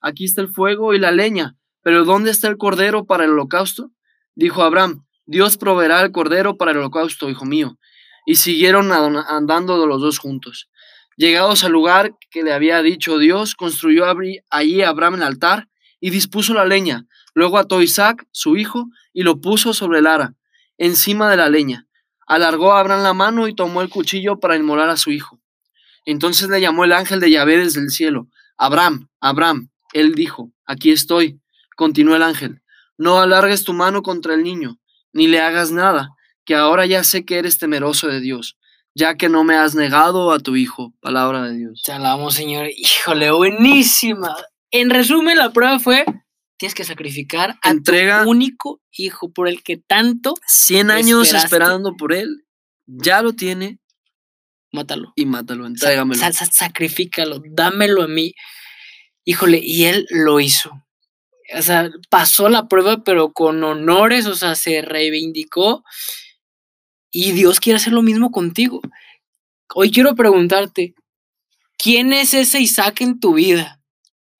aquí 0.00 0.24
está 0.24 0.42
el 0.42 0.48
fuego 0.48 0.94
y 0.94 0.98
la 0.98 1.10
leña, 1.10 1.56
pero 1.82 2.04
¿dónde 2.04 2.30
está 2.30 2.48
el 2.48 2.58
cordero 2.58 3.06
para 3.06 3.24
el 3.24 3.30
holocausto? 3.30 3.90
Dijo 4.34 4.62
Abraham, 4.62 5.06
Dios 5.26 5.56
proveerá 5.56 6.02
el 6.02 6.12
cordero 6.12 6.56
para 6.56 6.72
el 6.72 6.78
holocausto, 6.78 7.30
hijo 7.30 7.44
mío. 7.44 7.78
Y 8.26 8.36
siguieron 8.36 8.90
andando 8.92 9.86
los 9.86 10.00
dos 10.00 10.18
juntos. 10.18 10.68
Llegados 11.16 11.64
al 11.64 11.72
lugar 11.72 12.14
que 12.30 12.42
le 12.42 12.52
había 12.52 12.82
dicho 12.82 13.18
Dios, 13.18 13.54
construyó 13.54 14.04
allí 14.50 14.82
Abraham 14.82 15.16
el 15.16 15.22
altar 15.22 15.68
y 16.00 16.10
dispuso 16.10 16.54
la 16.54 16.64
leña. 16.64 17.06
Luego 17.34 17.58
ató 17.58 17.82
Isaac, 17.82 18.26
su 18.30 18.56
hijo, 18.56 18.86
y 19.12 19.22
lo 19.22 19.40
puso 19.40 19.74
sobre 19.74 20.00
el 20.00 20.06
ara, 20.06 20.34
encima 20.76 21.30
de 21.30 21.36
la 21.36 21.48
leña. 21.48 21.86
Alargó 22.26 22.72
a 22.72 22.80
Abraham 22.80 23.02
la 23.02 23.14
mano 23.14 23.48
y 23.48 23.54
tomó 23.54 23.82
el 23.82 23.88
cuchillo 23.88 24.40
para 24.40 24.56
inmolar 24.56 24.88
a 24.88 24.96
su 24.96 25.10
hijo. 25.10 25.40
Entonces 26.04 26.48
le 26.48 26.60
llamó 26.60 26.84
el 26.84 26.92
ángel 26.92 27.20
de 27.20 27.30
Yahvé 27.30 27.58
desde 27.58 27.80
el 27.80 27.90
cielo. 27.90 28.28
Abraham, 28.56 29.08
Abraham. 29.20 29.70
Él 29.92 30.14
dijo, 30.14 30.52
aquí 30.66 30.90
estoy. 30.90 31.40
Continuó 31.76 32.16
el 32.16 32.22
ángel. 32.22 32.62
No 32.96 33.20
alargues 33.20 33.64
tu 33.64 33.72
mano 33.72 34.02
contra 34.02 34.34
el 34.34 34.42
niño, 34.42 34.78
ni 35.12 35.26
le 35.26 35.40
hagas 35.40 35.72
nada, 35.72 36.10
que 36.44 36.54
ahora 36.54 36.86
ya 36.86 37.02
sé 37.02 37.24
que 37.24 37.38
eres 37.38 37.58
temeroso 37.58 38.06
de 38.06 38.20
Dios, 38.20 38.56
ya 38.94 39.16
que 39.16 39.28
no 39.28 39.44
me 39.44 39.56
has 39.56 39.74
negado 39.74 40.32
a 40.32 40.38
tu 40.38 40.56
hijo. 40.56 40.94
Palabra 41.00 41.42
de 41.42 41.56
Dios. 41.56 41.82
Te 41.84 41.92
alabamos, 41.92 42.34
Señor. 42.34 42.68
Híjole, 42.76 43.30
buenísima. 43.30 44.36
En 44.70 44.90
resumen, 44.90 45.38
la 45.38 45.52
prueba 45.52 45.78
fue, 45.78 46.04
tienes 46.56 46.74
que 46.74 46.84
sacrificar 46.84 47.58
a 47.62 47.74
tu 47.74 47.92
único 48.28 48.80
hijo 48.92 49.32
por 49.32 49.48
el 49.48 49.62
que 49.62 49.76
tanto... 49.76 50.34
100 50.46 50.90
años 50.90 51.32
esperando 51.32 51.94
por 51.96 52.12
él, 52.12 52.44
ya 52.86 53.22
lo 53.22 53.32
tiene. 53.32 53.78
Mátalo. 54.72 55.12
Y 55.14 55.26
mátalo, 55.26 55.66
entrégamelo. 55.66 56.20
sacrifícalo, 56.32 57.42
dámelo 57.48 58.02
a 58.02 58.08
mí. 58.08 58.34
Híjole, 59.24 59.60
y 59.62 59.84
él 59.84 60.06
lo 60.10 60.40
hizo. 60.40 60.70
O 61.56 61.62
sea, 61.62 61.90
pasó 62.10 62.48
la 62.48 62.68
prueba, 62.68 63.04
pero 63.04 63.32
con 63.32 63.62
honores, 63.62 64.26
o 64.26 64.34
sea, 64.34 64.54
se 64.54 64.82
reivindicó. 64.82 65.84
Y 67.14 67.32
Dios 67.32 67.60
quiere 67.60 67.78
hacer 67.78 67.94
lo 67.94 68.02
mismo 68.02 68.30
contigo. 68.30 68.82
Hoy 69.74 69.90
quiero 69.90 70.14
preguntarte, 70.14 70.94
¿quién 71.78 72.12
es 72.12 72.34
ese 72.34 72.60
Isaac 72.60 73.00
en 73.00 73.18
tu 73.18 73.32
vida? 73.34 73.80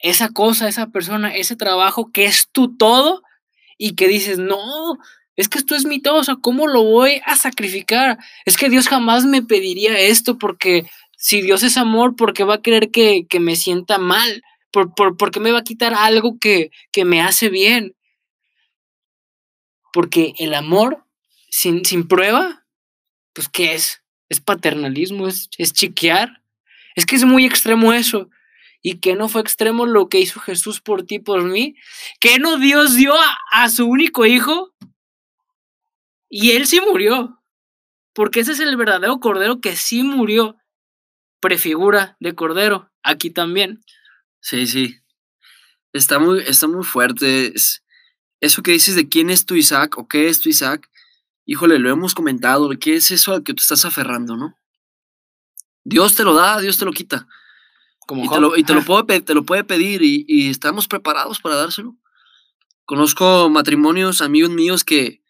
esa 0.05 0.29
cosa, 0.29 0.69
esa 0.69 0.89
persona, 0.89 1.35
ese 1.35 1.57
trabajo 1.57 2.13
que 2.13 2.27
es 2.27 2.51
tu 2.53 2.77
todo 2.77 3.23
y 3.79 3.95
que 3.95 4.07
dices, 4.07 4.39
no, 4.39 4.99
es 5.35 5.49
que 5.49 5.57
esto 5.57 5.75
es 5.75 5.87
mi 5.87 5.99
todo, 5.99 6.17
o 6.17 6.25
sea, 6.25 6.37
¿cómo 6.43 6.67
lo 6.67 6.83
voy 6.83 7.23
a 7.25 7.37
sacrificar? 7.37 8.19
Es 8.45 8.59
que 8.59 8.69
Dios 8.69 8.87
jamás 8.87 9.25
me 9.25 9.41
pediría 9.41 9.99
esto 9.99 10.37
porque 10.37 10.85
si 11.17 11.41
Dios 11.41 11.63
es 11.63 11.79
amor, 11.79 12.17
¿por 12.17 12.35
qué 12.35 12.45
va 12.45 12.57
a 12.57 12.61
querer 12.61 12.91
que, 12.91 13.27
me 13.41 13.57
sienta 13.57 13.97
mal? 13.97 14.43
¿Por, 14.71 14.95
por, 14.95 15.31
qué 15.31 15.41
me 15.41 15.53
va 15.53 15.61
a 15.61 15.65
quitar 15.65 15.95
algo 15.95 16.39
que, 16.39 16.71
que 16.93 17.07
me 17.07 17.23
hace 17.23 17.49
bien? 17.49 17.97
Porque 19.91 20.35
el 20.37 20.53
amor 20.53 21.07
sin, 21.49 21.87
sin 21.87 22.07
prueba, 22.07 22.64
pues 23.35 23.49
¿qué 23.49 23.75
es? 23.75 24.03
Es 24.29 24.41
paternalismo, 24.41 25.29
es, 25.29 25.51
es 25.59 25.73
chiquear. 25.73 26.43
Es 26.95 27.05
que 27.05 27.17
es 27.17 27.25
muy 27.25 27.45
extremo 27.45 27.93
eso 27.93 28.31
y 28.87 28.99
que 28.99 29.17
no 29.17 29.31
fue 29.31 29.41
extremo 29.41 29.87
lo 29.87 30.11
que 30.11 30.21
hizo 30.21 30.41
Jesús 30.41 30.83
por 30.83 31.05
ti, 31.05 31.19
por 31.19 31.43
mí, 31.43 31.75
que 32.21 32.39
no 32.39 32.59
Dios 32.59 32.95
dio 32.95 33.15
a, 33.51 33.69
su 33.71 33.87
único 33.87 34.27
hijo 34.27 34.75
y 36.29 36.51
él 36.51 36.67
sí 36.67 36.83
murió, 36.83 37.43
porque 38.13 38.41
ese 38.41 38.53
es 38.53 38.61
el 38.61 38.77
verdadero 38.77 39.21
cordero 39.21 39.63
que 39.63 39.75
sí 39.75 40.03
murió, 40.03 40.59
prefigura 41.41 42.19
de 42.21 42.35
cordero, 42.35 42.93
aquí 43.03 43.31
también. 43.31 43.83
Sí, 44.41 44.67
sí, 44.67 44.99
está 45.95 46.19
muy, 46.19 46.41
está 46.41 46.69
muy 46.69 46.85
fuerte. 46.85 47.55
eso 48.41 48.63
que 48.63 48.73
dices 48.73 48.97
de 48.97 49.09
quién 49.09 49.31
es 49.31 49.47
tu 49.47 49.55
Isaac 49.55 49.97
o 49.97 50.07
qué 50.07 50.29
es 50.29 50.41
tu 50.41 50.51
Isaac, 50.51 50.91
híjole, 51.47 51.79
lo 51.79 51.91
hemos 51.91 52.15
comentado, 52.15 52.71
¿qué 52.81 52.97
es 52.97 53.11
eso 53.11 53.35
al 53.35 53.43
que 53.43 53.55
tú 53.55 53.61
estás 53.61 53.85
aferrando, 53.85 54.37
no? 54.37 54.57
Dios 55.85 56.15
te 56.15 56.25
lo 56.25 56.35
da, 56.35 56.61
Dios 56.61 56.79
te 56.79 56.85
lo 56.85 56.93
quita 56.93 57.27
y, 58.13 58.29
te 58.29 58.41
lo, 58.41 58.57
y 58.57 58.65
te, 58.65 58.75
lo, 58.75 58.85
puede, 58.85 59.21
te 59.21 59.35
lo 59.35 59.45
puede 59.45 59.65
pedir 59.65 60.03
y, 60.03 60.51
estamos 60.51 60.89
preparados 60.89 61.41
para 61.41 61.55
dárselo. 61.55 61.97
Conozco 62.85 63.49
matrimonios, 63.49 64.21
amigos 64.21 64.51
míos 64.51 64.85
que, 64.85 65.23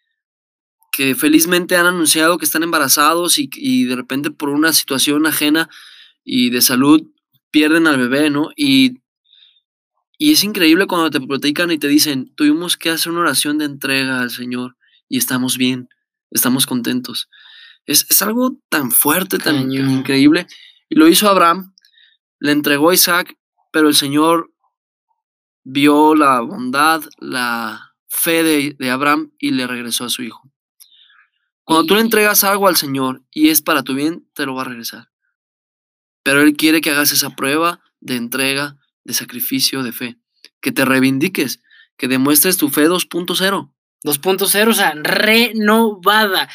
que 0.91 1.15
felizmente 1.15 1.77
han 1.77 1.85
anunciado 1.85 2.37
que 2.37 2.45
están 2.45 2.63
embarazados 2.63 3.39
y, 3.39 3.49
y, 3.53 3.85
de 3.85 3.95
repente 3.95 4.31
por 4.31 4.49
una 4.49 4.73
situación 4.73 5.25
ajena 5.25 5.69
y 6.23 6.49
de 6.49 6.61
salud 6.61 7.03
pierden 7.49 7.87
al 7.87 7.97
bebé, 7.97 8.29
¿no? 8.29 8.49
Y, 8.57 8.99
y 10.17 10.33
es 10.33 10.43
increíble 10.43 10.87
cuando 10.87 11.09
te 11.09 11.25
platican 11.25 11.71
y 11.71 11.77
te 11.77 11.87
dicen, 11.87 12.33
tuvimos 12.35 12.75
que 12.75 12.89
hacer 12.89 13.11
una 13.11 13.21
oración 13.21 13.57
de 13.57 13.65
entrega 13.65 14.19
al 14.19 14.31
Señor 14.31 14.75
y 15.07 15.17
estamos 15.17 15.57
bien, 15.57 15.87
estamos 16.35 16.65
contentos. 16.65 17.29
Es, 17.85 18.05
es 18.09 18.21
algo 18.21 18.57
tan 18.69 18.91
fuerte, 18.91 19.39
tan 19.39 19.71
increíble. 19.71 20.47
Y 20.89 20.95
lo 20.95 21.07
hizo 21.07 21.29
Abraham 21.29 21.75
le 22.39 22.51
entregó 22.51 22.89
a 22.89 22.93
Isaac, 22.93 23.37
pero 23.71 23.87
el 23.87 23.95
Señor 23.95 24.53
vio 25.63 26.15
la 26.15 26.41
bondad, 26.41 27.03
la 27.17 27.95
fe 28.07 28.43
de, 28.43 28.91
Abraham 28.91 29.31
y 29.39 29.51
le 29.51 29.67
regresó 29.67 30.05
a 30.05 30.09
su 30.09 30.23
hijo. 30.23 30.51
Cuando 31.63 31.85
tú 31.87 31.95
le 31.95 32.01
entregas 32.01 32.43
algo 32.43 32.67
al 32.67 32.75
Señor 32.75 33.23
y 33.31 33.49
es 33.49 33.61
para 33.61 33.83
tu 33.83 33.95
bien, 33.95 34.29
te 34.33 34.45
lo 34.45 34.53
va 34.53 34.61
a 34.61 34.65
regresar. 34.65 35.09
Pero 36.23 36.41
Él 36.41 36.55
quiere 36.55 36.81
que 36.81 36.91
hagas 36.91 37.11
esa 37.11 37.31
prueba 37.31 37.81
de 37.99 38.15
entrega, 38.15 38.77
de 39.03 39.13
sacrificio, 39.13 39.81
de 39.81 39.91
fe. 39.91 40.19
Que 40.61 40.71
te 40.71 40.85
reivindiques, 40.85 41.61
que 41.97 42.07
demuestres 42.07 42.57
tu 42.57 42.69
fe 42.69 42.87
2.0. 42.87 43.73
2.0, 44.05 44.69
o 44.69 44.73
sea, 44.73 44.93
renovada. 44.95 46.49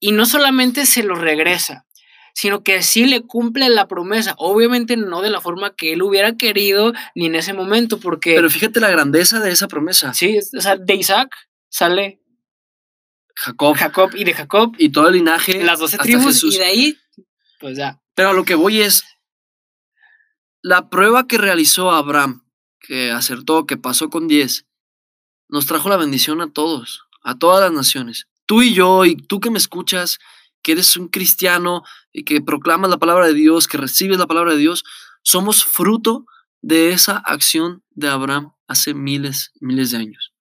Y 0.00 0.12
no 0.12 0.26
solamente 0.26 0.86
se 0.86 1.02
lo 1.02 1.14
regresa, 1.14 1.86
sino 2.34 2.62
que 2.62 2.82
sí 2.82 3.04
le 3.04 3.20
cumple 3.20 3.68
la 3.68 3.86
promesa. 3.86 4.34
Obviamente 4.38 4.96
no 4.96 5.20
de 5.20 5.30
la 5.30 5.40
forma 5.40 5.74
que 5.76 5.92
él 5.92 6.02
hubiera 6.02 6.36
querido 6.36 6.92
ni 7.14 7.26
en 7.26 7.34
ese 7.34 7.52
momento, 7.52 8.00
porque... 8.00 8.34
Pero 8.34 8.50
fíjate 8.50 8.80
la 8.80 8.90
grandeza 8.90 9.40
de 9.40 9.52
esa 9.52 9.68
promesa. 9.68 10.14
Sí, 10.14 10.38
o 10.38 10.60
sea, 10.60 10.76
de 10.76 10.94
Isaac 10.94 11.30
sale 11.68 12.20
Jacob. 13.36 13.76
Jacob 13.76 14.10
y 14.14 14.24
de 14.24 14.34
Jacob. 14.34 14.74
Y 14.78 14.90
todo 14.90 15.08
el 15.08 15.14
linaje. 15.14 15.62
Las 15.62 15.78
doce 15.78 15.98
tribus 15.98 16.44
y 16.44 16.58
de 16.58 16.64
ahí, 16.64 16.98
pues 17.58 17.76
ya. 17.76 18.00
Pero 18.14 18.30
a 18.30 18.32
lo 18.32 18.44
que 18.44 18.54
voy 18.54 18.82
es, 18.82 19.04
la 20.62 20.90
prueba 20.90 21.26
que 21.26 21.38
realizó 21.38 21.90
Abraham, 21.90 22.44
que 22.80 23.10
acertó, 23.10 23.66
que 23.66 23.76
pasó 23.76 24.10
con 24.10 24.28
10, 24.28 24.66
nos 25.50 25.66
trajo 25.66 25.88
la 25.88 25.96
bendición 25.96 26.40
a 26.40 26.52
todos, 26.52 27.04
a 27.22 27.38
todas 27.38 27.60
las 27.60 27.72
naciones. 27.72 28.26
Tú 28.46 28.62
y 28.62 28.74
yo, 28.74 29.04
y 29.04 29.16
tú 29.16 29.40
que 29.40 29.50
me 29.50 29.58
escuchas, 29.58 30.18
que 30.62 30.72
eres 30.72 30.96
un 30.96 31.08
cristiano 31.08 31.82
y 32.12 32.24
que 32.24 32.40
proclamas 32.40 32.90
la 32.90 32.98
palabra 32.98 33.26
de 33.26 33.34
Dios, 33.34 33.68
que 33.68 33.78
recibes 33.78 34.18
la 34.18 34.26
palabra 34.26 34.52
de 34.52 34.58
Dios, 34.58 34.84
somos 35.22 35.64
fruto 35.64 36.26
de 36.62 36.90
esa 36.90 37.16
acción 37.18 37.82
de 37.90 38.08
Abraham 38.08 38.52
hace 38.66 38.94
miles, 38.94 39.52
miles 39.60 39.90
de 39.90 39.98
años. 39.98 40.32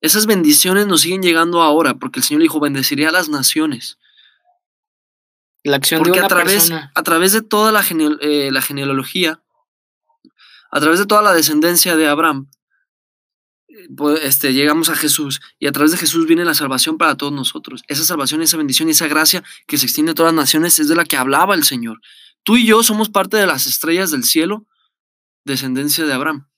Esas 0.00 0.26
bendiciones 0.26 0.86
nos 0.86 1.00
siguen 1.00 1.22
llegando 1.22 1.62
ahora, 1.62 1.94
porque 1.94 2.20
el 2.20 2.24
Señor 2.24 2.42
dijo, 2.42 2.60
bendeciría 2.60 3.08
a 3.08 3.12
las 3.12 3.28
naciones. 3.28 3.98
La 5.62 5.76
acción 5.76 6.00
Porque 6.02 6.12
de 6.12 6.18
una 6.18 6.26
a 6.26 6.28
través, 6.28 6.54
persona. 6.54 6.92
a 6.94 7.02
través 7.02 7.32
de 7.32 7.40
toda 7.40 7.72
la, 7.72 7.82
eh, 8.20 8.50
la 8.52 8.60
genealogía, 8.60 9.42
a 10.70 10.80
través 10.80 10.98
de 10.98 11.06
toda 11.06 11.22
la 11.22 11.32
descendencia 11.32 11.96
de 11.96 12.06
Abraham, 12.06 12.50
este, 14.22 14.52
llegamos 14.52 14.88
a 14.88 14.96
Jesús 14.96 15.40
y 15.58 15.66
a 15.66 15.72
través 15.72 15.92
de 15.92 15.98
Jesús 15.98 16.26
viene 16.26 16.44
la 16.44 16.54
salvación 16.54 16.98
para 16.98 17.16
todos 17.16 17.32
nosotros. 17.32 17.82
Esa 17.88 18.04
salvación, 18.04 18.42
esa 18.42 18.56
bendición 18.56 18.88
y 18.88 18.92
esa 18.92 19.08
gracia 19.08 19.42
que 19.66 19.78
se 19.78 19.86
extiende 19.86 20.12
a 20.12 20.14
todas 20.14 20.32
las 20.32 20.42
naciones 20.42 20.78
es 20.78 20.88
de 20.88 20.94
la 20.94 21.04
que 21.04 21.16
hablaba 21.16 21.54
el 21.54 21.64
Señor. 21.64 22.00
Tú 22.42 22.56
y 22.56 22.66
yo 22.66 22.82
somos 22.82 23.08
parte 23.08 23.36
de 23.36 23.46
las 23.46 23.66
estrellas 23.66 24.10
del 24.10 24.24
cielo, 24.24 24.66
descendencia 25.44 26.04
de 26.04 26.12
Abraham. 26.12 26.48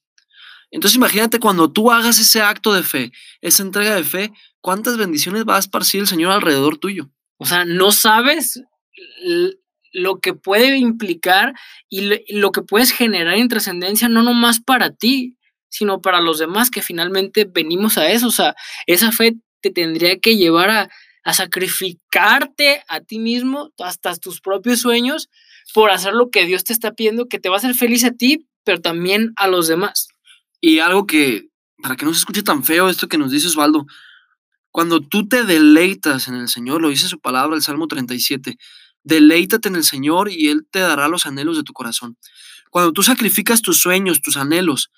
Entonces 0.70 0.96
imagínate 0.96 1.38
cuando 1.38 1.72
tú 1.72 1.92
hagas 1.92 2.18
ese 2.18 2.42
acto 2.42 2.74
de 2.74 2.82
fe, 2.82 3.12
esa 3.40 3.62
entrega 3.62 3.94
de 3.94 4.04
fe, 4.04 4.32
cuántas 4.60 4.96
bendiciones 4.96 5.44
va 5.48 5.56
a 5.56 5.60
esparcir 5.60 6.00
el 6.00 6.06
Señor 6.08 6.32
alrededor 6.32 6.78
tuyo. 6.78 7.10
O 7.38 7.46
sea, 7.46 7.64
no 7.64 7.92
sabes 7.92 8.62
lo 9.92 10.20
que 10.20 10.34
puede 10.34 10.76
implicar 10.76 11.54
y 11.88 12.10
lo 12.34 12.52
que 12.52 12.62
puedes 12.62 12.90
generar 12.90 13.34
en 13.34 13.48
trascendencia, 13.48 14.08
no 14.08 14.22
nomás 14.22 14.60
para 14.60 14.90
ti, 14.90 15.35
sino 15.76 16.00
para 16.00 16.20
los 16.20 16.38
demás 16.38 16.70
que 16.70 16.80
finalmente 16.80 17.44
venimos 17.44 17.98
a 17.98 18.10
eso. 18.10 18.28
O 18.28 18.30
sea, 18.30 18.54
esa 18.86 19.12
fe 19.12 19.36
te 19.60 19.70
tendría 19.70 20.18
que 20.18 20.36
llevar 20.36 20.70
a, 20.70 20.88
a 21.22 21.34
sacrificarte 21.34 22.82
a 22.88 23.00
ti 23.00 23.18
mismo, 23.18 23.72
hasta 23.78 24.16
tus 24.16 24.40
propios 24.40 24.80
sueños, 24.80 25.28
por 25.74 25.90
hacer 25.90 26.14
lo 26.14 26.30
que 26.30 26.46
Dios 26.46 26.64
te 26.64 26.72
está 26.72 26.92
pidiendo, 26.92 27.26
que 27.26 27.38
te 27.38 27.48
va 27.48 27.56
a 27.56 27.58
hacer 27.58 27.74
feliz 27.74 28.04
a 28.04 28.12
ti, 28.12 28.46
pero 28.64 28.80
también 28.80 29.32
a 29.36 29.48
los 29.48 29.68
demás. 29.68 30.08
Y 30.60 30.78
algo 30.78 31.06
que, 31.06 31.48
para 31.82 31.96
que 31.96 32.06
no 32.06 32.14
se 32.14 32.20
escuche 32.20 32.42
tan 32.42 32.64
feo 32.64 32.88
esto 32.88 33.08
que 33.08 33.18
nos 33.18 33.32
dice 33.32 33.48
Osvaldo, 33.48 33.86
cuando 34.70 35.00
tú 35.00 35.28
te 35.28 35.44
deleitas 35.44 36.28
en 36.28 36.36
el 36.36 36.48
Señor, 36.48 36.80
lo 36.80 36.88
dice 36.88 37.08
su 37.08 37.18
palabra, 37.18 37.56
el 37.56 37.62
Salmo 37.62 37.86
37, 37.86 38.56
deleítate 39.02 39.68
en 39.68 39.76
el 39.76 39.84
Señor 39.84 40.30
y 40.30 40.48
Él 40.48 40.66
te 40.70 40.78
dará 40.78 41.08
los 41.08 41.26
anhelos 41.26 41.56
de 41.56 41.62
tu 41.64 41.72
corazón. 41.72 42.16
Cuando 42.70 42.92
tú 42.92 43.02
sacrificas 43.02 43.62
tus 43.62 43.78
sueños, 43.78 44.20
tus 44.20 44.36
anhelos, 44.36 44.90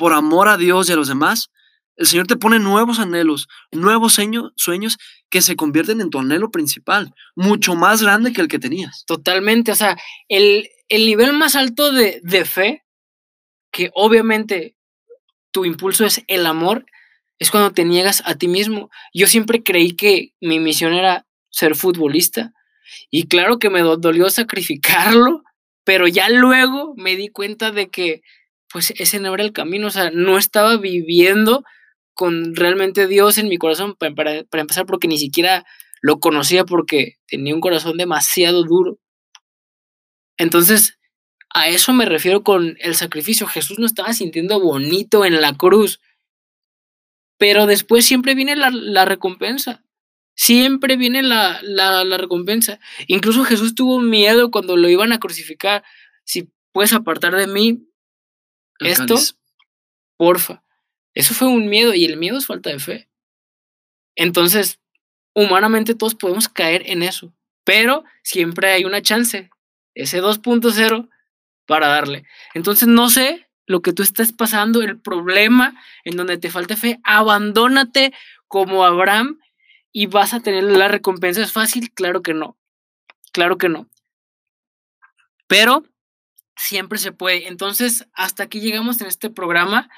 por 0.00 0.14
amor 0.14 0.48
a 0.48 0.56
Dios 0.56 0.88
y 0.88 0.92
a 0.94 0.96
los 0.96 1.08
demás, 1.08 1.50
el 1.96 2.06
Señor 2.06 2.26
te 2.26 2.36
pone 2.36 2.58
nuevos 2.58 2.98
anhelos, 2.98 3.48
nuevos 3.70 4.14
sueño- 4.14 4.50
sueños 4.56 4.96
que 5.28 5.42
se 5.42 5.56
convierten 5.56 6.00
en 6.00 6.08
tu 6.08 6.18
anhelo 6.18 6.50
principal, 6.50 7.12
mucho 7.36 7.74
más 7.74 8.02
grande 8.02 8.32
que 8.32 8.40
el 8.40 8.48
que 8.48 8.58
tenías. 8.58 9.04
Totalmente, 9.06 9.72
o 9.72 9.74
sea, 9.74 9.98
el, 10.28 10.70
el 10.88 11.04
nivel 11.04 11.34
más 11.34 11.54
alto 11.54 11.92
de, 11.92 12.20
de 12.22 12.46
fe, 12.46 12.82
que 13.70 13.90
obviamente 13.94 14.74
tu 15.50 15.66
impulso 15.66 16.06
es 16.06 16.22
el 16.28 16.46
amor, 16.46 16.86
es 17.38 17.50
cuando 17.50 17.72
te 17.72 17.84
niegas 17.84 18.22
a 18.24 18.36
ti 18.36 18.48
mismo. 18.48 18.88
Yo 19.12 19.26
siempre 19.26 19.62
creí 19.62 19.92
que 19.92 20.32
mi 20.40 20.58
misión 20.60 20.94
era 20.94 21.26
ser 21.50 21.74
futbolista 21.76 22.52
y 23.10 23.28
claro 23.28 23.58
que 23.58 23.68
me 23.68 23.80
do- 23.80 23.98
dolió 23.98 24.30
sacrificarlo, 24.30 25.42
pero 25.84 26.08
ya 26.08 26.30
luego 26.30 26.94
me 26.96 27.16
di 27.16 27.28
cuenta 27.28 27.70
de 27.70 27.90
que 27.90 28.22
pues 28.72 28.92
ese 28.98 29.20
no 29.20 29.34
era 29.34 29.42
el 29.44 29.52
camino, 29.52 29.88
o 29.88 29.90
sea, 29.90 30.10
no 30.12 30.38
estaba 30.38 30.76
viviendo 30.76 31.64
con 32.14 32.54
realmente 32.54 33.06
Dios 33.06 33.38
en 33.38 33.48
mi 33.48 33.56
corazón, 33.58 33.94
pa- 33.98 34.10
para, 34.14 34.44
para 34.44 34.60
empezar 34.62 34.86
porque 34.86 35.08
ni 35.08 35.18
siquiera 35.18 35.64
lo 36.02 36.20
conocía 36.20 36.64
porque 36.64 37.16
tenía 37.26 37.54
un 37.54 37.60
corazón 37.60 37.96
demasiado 37.98 38.62
duro. 38.64 38.98
Entonces, 40.38 40.98
a 41.52 41.68
eso 41.68 41.92
me 41.92 42.04
refiero 42.06 42.42
con 42.42 42.76
el 42.80 42.94
sacrificio. 42.94 43.46
Jesús 43.46 43.78
no 43.78 43.86
estaba 43.86 44.12
sintiendo 44.12 44.60
bonito 44.60 45.24
en 45.24 45.40
la 45.40 45.54
cruz, 45.56 46.00
pero 47.38 47.66
después 47.66 48.04
siempre 48.04 48.34
viene 48.34 48.56
la, 48.56 48.70
la 48.70 49.04
recompensa. 49.04 49.82
Siempre 50.36 50.96
viene 50.96 51.22
la, 51.22 51.60
la, 51.62 52.04
la 52.04 52.16
recompensa. 52.16 52.80
Incluso 53.08 53.44
Jesús 53.44 53.74
tuvo 53.74 54.00
miedo 54.00 54.50
cuando 54.50 54.76
lo 54.76 54.88
iban 54.88 55.12
a 55.12 55.18
crucificar. 55.18 55.82
Si 56.24 56.50
puedes 56.72 56.92
apartar 56.92 57.34
de 57.34 57.46
mí, 57.46 57.86
Esto- 58.80 59.14
porfa. 60.16 60.62
Eso 61.14 61.34
fue 61.34 61.48
un 61.48 61.68
miedo 61.68 61.94
y 61.94 62.04
el 62.04 62.16
miedo 62.16 62.38
es 62.38 62.46
falta 62.46 62.70
de 62.70 62.78
fe. 62.78 63.08
Entonces, 64.16 64.80
humanamente 65.34 65.94
todos 65.94 66.14
podemos 66.14 66.48
caer 66.48 66.82
en 66.86 67.02
eso, 67.02 67.32
pero 67.64 68.04
siempre 68.22 68.70
hay 68.72 68.84
una 68.84 69.02
chance, 69.02 69.50
ese 69.94 70.20
2.0 70.20 71.08
para 71.66 71.88
darle. 71.88 72.24
Entonces, 72.54 72.88
no 72.88 73.08
sé 73.10 73.48
lo 73.66 73.80
que 73.82 73.92
tú 73.92 74.02
estás 74.02 74.32
pasando, 74.32 74.82
el 74.82 74.98
problema 75.00 75.80
en 76.04 76.16
donde 76.16 76.38
te 76.38 76.50
falta 76.50 76.76
fe, 76.76 77.00
abandónate 77.04 78.12
como 78.48 78.84
Abraham 78.84 79.38
y 79.92 80.06
vas 80.06 80.34
a 80.34 80.40
tener 80.40 80.64
la 80.64 80.88
recompensa. 80.88 81.40
¿Es 81.42 81.52
fácil? 81.52 81.92
Claro 81.92 82.22
que 82.22 82.34
no. 82.34 82.56
Claro 83.32 83.58
que 83.58 83.68
no. 83.68 83.88
Pero 85.46 85.84
siempre 86.60 86.98
se 86.98 87.12
puede. 87.12 87.48
Entonces, 87.48 88.06
hasta 88.12 88.44
aquí 88.44 88.60
llegamos 88.60 89.00
en 89.00 89.06
este 89.06 89.30
programa. 89.30 89.88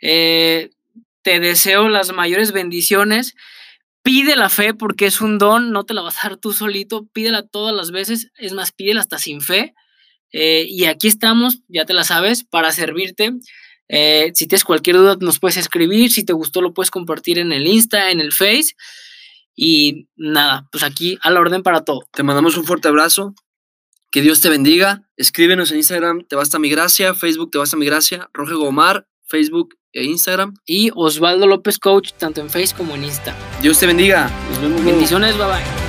Eh, 0.00 0.70
te 1.22 1.40
deseo 1.40 1.88
las 1.88 2.12
mayores 2.12 2.52
bendiciones. 2.52 3.34
Pide 4.02 4.36
la 4.36 4.48
fe 4.48 4.74
porque 4.74 5.06
es 5.06 5.20
un 5.20 5.38
don, 5.38 5.72
no 5.72 5.84
te 5.84 5.94
la 5.94 6.02
vas 6.02 6.18
a 6.18 6.28
dar 6.28 6.36
tú 6.38 6.52
solito. 6.52 7.06
Pídela 7.12 7.46
todas 7.46 7.74
las 7.74 7.90
veces. 7.90 8.30
Es 8.36 8.52
más, 8.52 8.72
pídela 8.72 9.00
hasta 9.00 9.18
sin 9.18 9.40
fe. 9.40 9.74
Eh, 10.32 10.66
y 10.68 10.84
aquí 10.84 11.08
estamos, 11.08 11.60
ya 11.68 11.84
te 11.84 11.92
la 11.92 12.04
sabes, 12.04 12.44
para 12.44 12.72
servirte. 12.72 13.32
Eh, 13.88 14.32
si 14.34 14.46
tienes 14.46 14.64
cualquier 14.64 14.96
duda, 14.96 15.16
nos 15.20 15.38
puedes 15.38 15.56
escribir. 15.56 16.10
Si 16.10 16.24
te 16.24 16.32
gustó, 16.32 16.62
lo 16.62 16.72
puedes 16.72 16.90
compartir 16.90 17.38
en 17.38 17.52
el 17.52 17.66
Insta, 17.66 18.10
en 18.10 18.20
el 18.20 18.32
Face. 18.32 18.74
Y 19.54 20.08
nada, 20.16 20.68
pues 20.70 20.84
aquí 20.84 21.18
a 21.22 21.30
la 21.30 21.40
orden 21.40 21.62
para 21.62 21.84
todo. 21.84 22.06
Te 22.12 22.22
mandamos 22.22 22.56
un 22.56 22.64
fuerte 22.64 22.88
abrazo. 22.88 23.34
Que 24.10 24.22
Dios 24.22 24.40
te 24.40 24.48
bendiga. 24.48 25.02
Escríbenos 25.16 25.70
en 25.70 25.78
Instagram, 25.78 26.24
te 26.26 26.36
basta 26.36 26.58
mi 26.58 26.70
gracia. 26.70 27.14
Facebook, 27.14 27.50
te 27.50 27.58
basta 27.58 27.76
mi 27.76 27.86
gracia. 27.86 28.30
Roge 28.32 28.54
Gomar, 28.54 29.06
Facebook 29.24 29.76
e 29.92 30.04
Instagram. 30.04 30.54
Y 30.64 30.90
Osvaldo 30.94 31.46
López 31.46 31.78
Coach, 31.78 32.12
tanto 32.18 32.40
en 32.40 32.50
Face 32.50 32.74
como 32.76 32.94
en 32.94 33.04
Insta. 33.04 33.34
Dios 33.62 33.78
te 33.78 33.86
bendiga. 33.86 34.30
Nos 34.50 34.60
vemos. 34.60 34.84
Bendiciones, 34.84 35.36
bye 35.36 35.46
bye. 35.46 35.85